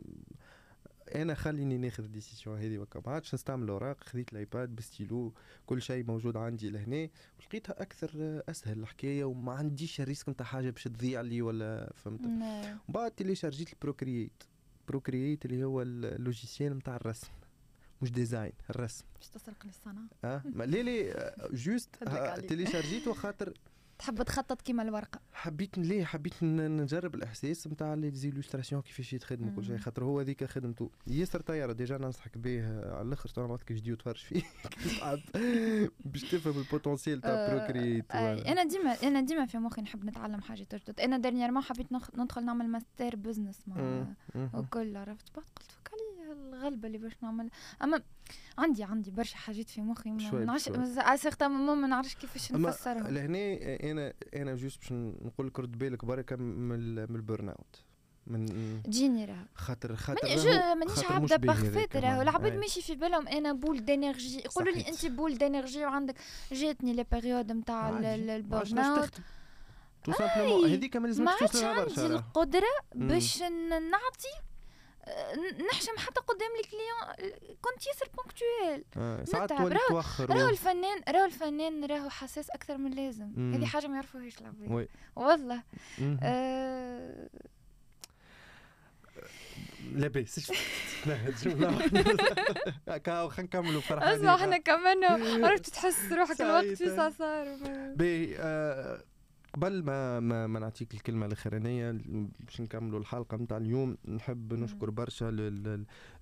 [1.16, 3.02] أنا خليني ناخذ ال décision هذه وكا.
[3.06, 5.34] ما عادش نستعمل الاوراق خذيت الآيباد بستيلو
[5.66, 7.10] كل شيء موجود عندي لهنا.
[7.40, 12.22] ولقيتها أكثر أسهل الحكاية وما عنديش ال risque نتاع حاجة باش تضيع لي ولا فهمت؟
[12.22, 12.78] نعم.
[12.90, 14.44] بعد تيلي شارجيت ال Procreate.
[14.92, 17.28] Procreate اللي هو ال logiciel نتاع الرسم
[18.02, 19.06] مش design الرسم.
[19.22, 20.08] مش تسرق لي الصنعة.
[20.24, 21.90] آه؟ لي لي juste
[22.48, 23.54] تيلي شارجيته خاطر
[24.02, 29.66] تحب تخطط كيما الورقة؟ حبيت ليه حبيت نجرب الاحساس نتاع les illustrations كيفاش يتخدموا كل
[29.66, 30.92] شيء خاطر هو هذيك خدمته.
[31.08, 34.42] ياسر طياره déjà ننصحك به على الأخر تو ما كيفاش تجي وتفرج فيه
[36.06, 40.76] باش تفهم ال potentiel تاع Procreate أنا ديما أنا ديما في مخي نحب نتعلم حاجات
[40.76, 41.88] جدد أنا دانيير ما حبيت
[42.18, 44.06] ندخل نعمل master business مع
[44.54, 47.50] وكل عرفت؟ بعد قلت فك علي الغلبة اللي باش نعمل.
[47.84, 48.02] أما
[48.58, 50.70] عندي عندي برشا حاجات في مخي ما نعرفش
[51.22, 53.40] certains ما نعرفش كيفاش نفسرها لهنا
[53.92, 57.84] أنا أنا juste باش نقول لك رد بالك بركة من ال burn out.
[58.28, 58.46] من
[58.84, 59.46] تجيني راه.
[59.56, 60.28] خاطر خاطر
[60.76, 62.22] مانيش عبدة parfaite راه.
[62.22, 63.28] العباد ماشي في بالهم.
[63.28, 66.16] أنا boule d'énergie يقولوا لي أنت boule d'énergie وعندك
[66.52, 69.10] جاتني les périodes نتاع ال burn out
[70.04, 73.42] tout simplement هذيك ما توصل ما عادش عندي القدرة باش
[73.92, 74.34] نعطي
[75.72, 77.32] نحشم حتى قدام ال client
[77.62, 79.24] كنت ياسر ponctuelle آه.
[79.24, 83.54] ساعات تولي توخر راهو الفنان راهو الفنان راهو حساس أكثر من اللازم.
[83.56, 84.88] هذه حاجة ما يعرفوهاش العباد.
[85.16, 85.64] والله.
[86.24, 87.30] آه
[89.94, 90.52] لاباس
[92.88, 95.08] هكا خلينا نكملوا فرحة اسمع إحنا كملنا.
[95.48, 97.12] عرفت تحس روحك الوقت في صار
[97.96, 98.36] باهي
[99.54, 101.92] قبل ما ما, ما نعطيك الكلمة الأخرانية
[102.40, 105.32] باش نكملوا الحلقة نتاع اليوم نحب نشكر برشا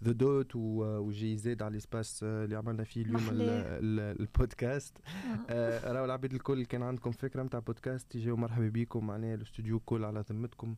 [0.03, 4.97] ذا دوت وجي زيد على ال espace اللي عملنا فيه اليوم البودكاست.
[5.49, 10.05] آه، راهو العباد الكل كان عندكم فكرة نتاع بودكاست يجيو مرحبا بكم معناها الاستوديو الكل
[10.05, 10.75] على ذمتكم.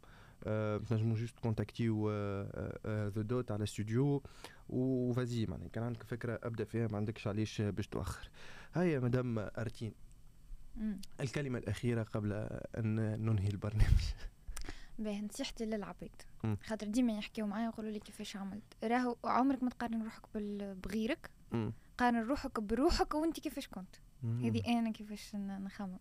[0.90, 2.12] تنجموا juste contactيو
[2.88, 4.24] The Dot على استوديو
[4.70, 8.30] و vas-y معناها كان عندك فكرة ابدأ فيها ما عندكش علاش باش تؤخر.
[8.74, 9.94] هيا مدام أرتين.
[11.20, 12.34] الكلمة الأخيرة قبل
[12.78, 12.96] أن
[13.26, 14.04] ننهي البرنامج.
[15.00, 16.22] باهي نصيحتي للعباد
[16.64, 18.64] خاطر ديما يحكيو معايا يقولوا لي كيفاش عملت.
[18.84, 20.22] راهو عمرك ما تقارن روحك
[20.84, 21.30] بغيرك.
[21.98, 23.96] قارن روحك بروحك وانت كيفاش كنت.
[24.24, 25.98] هذه أنا كيفاش نخمم.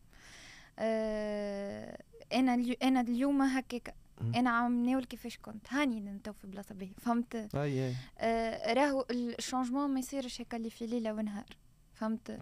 [0.79, 2.03] آه
[2.33, 3.95] أنا أنا اليوم هكاك.
[4.21, 5.73] أنا عم ناول كيفاش كنت.
[5.73, 7.95] هاني انت في بلاصة باهي فهمت؟ أي أي.
[8.19, 11.57] آه راهو الشونجمون ما يصيرش هكا اللي في ليلة ونهار.
[12.01, 12.39] فهمت؟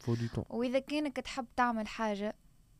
[0.51, 2.35] وإذا كانك تحب تعمل حاجة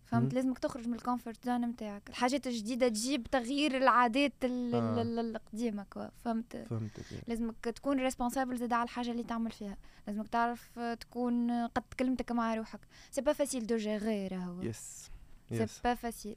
[0.07, 2.09] فهمت؟ لازمك تخرج من ال comfort zone نتاعك.
[2.09, 5.03] الحاجات الجديدة تجيب تغيير العادات آه.
[5.03, 9.77] القديمة quoi فهمت؟ فهمتك لازمك تكون responsable زاد على الحاجة اللي تعمل فيها.
[10.07, 12.81] لازمك تعرف تكون قد كلمتك مع روحك.
[13.11, 15.11] c'est pas facile de gérer راهو yes
[15.49, 16.37] c'est pas facile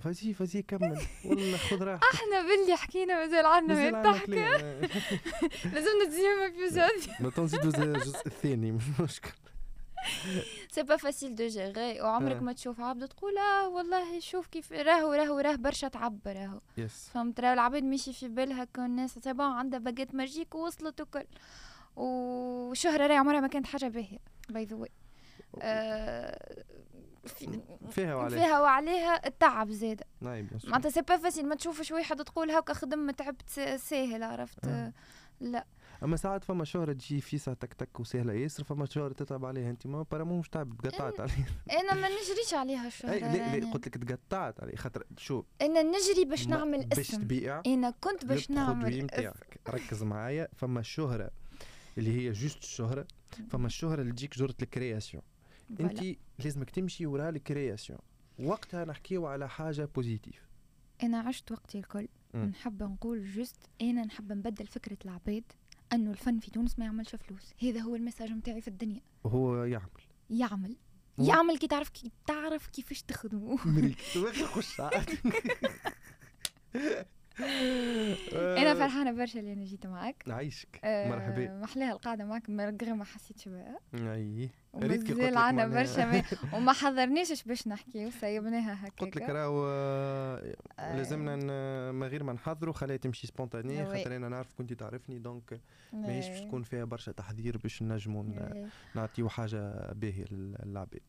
[0.00, 1.00] vas-y vas-y كمل.
[1.24, 2.06] والله خذ راحتك.
[2.14, 4.28] أحنا باللي حكينا مازال عندنا ما يضحك
[5.64, 9.32] لازمنا deuxième épisode ما تنزيدوا الجزء الثاني مش مشكل
[10.70, 15.12] c'est pas facile de gérer وعمرك ما تشوف عبد تقول آه والله شوف كيف راهو
[15.12, 16.60] راهو راه برشا تعب راهو.
[16.76, 21.00] yes فهمت؟ راهو العباد ماشي في بالها كون الناس c'est bon عندها baguette magique ووصلت
[21.00, 21.26] وكل.
[21.96, 24.90] وشهرة راهي عمرها ما كانت حاجة باهية by the way
[27.90, 28.38] فيها وعليها.
[28.38, 33.50] فيها وعليها التعب زاد معناتها c'est pas facile ما تشوفش واحد تقول هاكا خدم تعبت
[33.76, 34.92] ساهل عرفت؟ آه.
[35.40, 35.66] لا.
[36.02, 39.86] أما ساعات فما شهرة تجي فيسا تك تك وسهلة ياسر فما شهرة تتعب عليها أنت
[39.86, 41.46] ما apparemment مش تعب تقطعت عليها.
[41.70, 43.72] إنا ما نجريش عليها الشهرة لا لا يعني.
[43.72, 46.88] قلت لك تقطعت عليه خاطر شو؟ إنا نجري باش نعمل اسم.
[46.96, 51.30] باش تبيع إنا كنت باش نعمل نتاعك ركز معايا فما الشهرة
[51.98, 53.06] اللي هي juste الشهرة
[53.50, 55.22] فما الشهرة اللي تجيك جرة ال création.
[55.80, 57.98] انت لازمك تمشي وراء ال création.
[58.38, 60.48] وقتها نحكيو على حاجة positive
[61.02, 62.08] أنا عشت وقتي الكل.
[62.34, 62.38] م.
[62.38, 65.44] نحب نقول juste أنا نحب نبدل فكرة العباد
[65.92, 67.52] أنه الفن في تونس ما يعملش فلوس.
[67.62, 69.00] هذا هو ال message نتاعي في الدنيا.
[69.24, 69.90] وهو يعمل.
[70.30, 70.76] يعمل.
[71.18, 74.00] يعمل كي تعرف كي تعرف كيفاش تخدمه مريك
[74.54, 74.80] خش
[78.62, 80.80] أنا فرحانة برشا اللي أنا جيت معك نعيشك.
[80.84, 81.60] آه مرحبا.
[81.60, 84.48] محلاها القعده معك من ما حسيتش بها أي.
[84.76, 86.22] ريت كي قلت عندنا برشا ما
[86.56, 91.36] وما حضرناش باش نحكي وسيبناها هكاك قلت لك راهو آه، لازمنا
[91.92, 95.60] من غير ما نحضروا خليها تمشي spontanée خاطر أنا نعرف كنت تعرفني donc
[95.92, 98.24] ماهيش باش تكون فيها برشا تحضير باش نجموا
[98.94, 101.00] نعطيو حاجة باهية للعباد.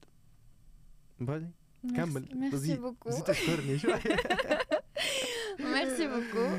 [1.96, 2.30] كمل.
[2.36, 3.10] merci beaucoup.
[3.10, 3.98] زيد تشكرني شوية
[5.60, 6.58] merci beaucoup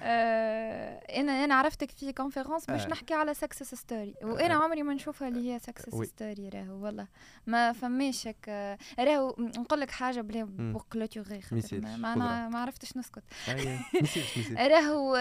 [0.00, 2.88] أنا أنا عرفتك في conférence باش آه.
[2.88, 4.64] نحكي على success story وأنا آه.
[4.64, 7.06] عمري ما نشوفها اللي هي success story راهو والله.
[7.46, 13.22] ما فماش هكا راهو نقول لك حاجة بلا بوكلوتيغي ما أنا ما عرفتش نسكت.
[14.72, 15.14] راهو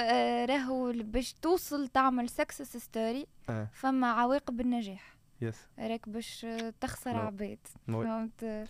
[0.50, 3.68] راهو باش توصل تعمل success story آه.
[3.74, 6.46] فما عواقب النجاح yes راك باش
[6.82, 7.60] تخسر عباد.
[7.88, 8.68] فهمت؟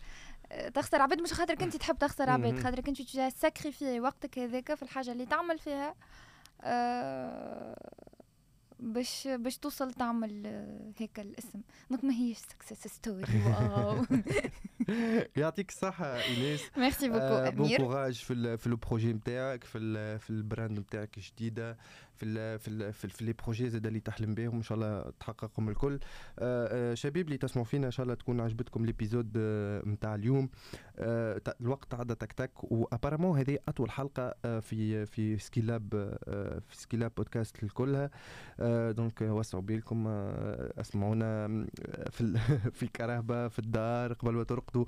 [0.74, 4.84] تخسر عباد مش خاطرك أنت تحب تخسر عباد خاطرك أنت ت sacrifie وقتك هذاك في
[4.84, 5.96] الحاجة اللي تعمل فيها
[6.62, 7.92] أه
[8.80, 10.46] باش باش توصل تعمل
[10.98, 11.62] هيك الاسم.
[11.90, 14.06] donc ما هيش success story wow
[15.36, 17.52] يعطيك الصحة ايناس merci beaucoup أمير.
[17.52, 19.80] bon courage في في ال projet نتاعك في
[20.20, 21.78] في ال brand نتاعك الجديدة.
[22.18, 25.12] في ال في ال في, في les projets زاد اللي تحلم بهم إن شاء الله
[25.20, 26.00] تحققهم الكل.
[26.40, 29.38] آه، آه، شباب اللي تسمعوا فينا إن شاء الله تكون عجبتكم l'épisode
[29.88, 30.50] نتاع اليوم.
[30.98, 36.18] آه، الوقت عدى تك تك و apparemment هذه أطول حلقة في في سكيلاب
[36.68, 38.10] في سكيلاب بودكاست الكلها
[38.92, 40.08] donc وسعوا بالكم
[40.78, 41.48] اسمعونا
[42.10, 42.38] في
[42.78, 44.86] في الكرهبة في الدار قبل ما ترقدوا.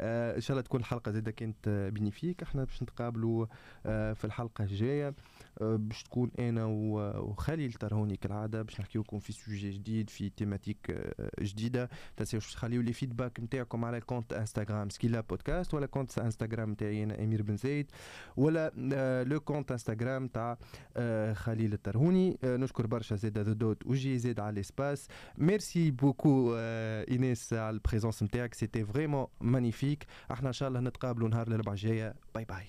[0.00, 2.42] إن شاء الله تكون الحلقة زادة كانت bénéfique.
[2.42, 3.46] إحنا باش نتقابلوا
[3.84, 5.14] في الحلقة الجاية.
[5.60, 11.04] باش تكون أنا وخليل ترهوني كالعادة باش نحكي لكم في sujet جديد في thématique
[11.40, 11.90] جديدة.
[12.16, 17.04] تنساوش تخليو les feedbacks نتاعكم على ال compte انستغرام سكيلا بودكاست ولا compte انستغرام نتاعي
[17.04, 17.90] أنا أمير بن زايد
[18.36, 18.72] ولا
[19.24, 20.58] le compte انستغرام تاع
[21.32, 27.52] خليل الترهوني نشكر برشا زاد The Dot وجي زاد على ال espace merci beaucoup ايناس
[27.52, 32.14] على ال présence نتاعك c'était vraiment magnifique إحنا إن شاء الله نتقابلوا نهار الأربعاء الجاية.
[32.34, 32.66] bye bye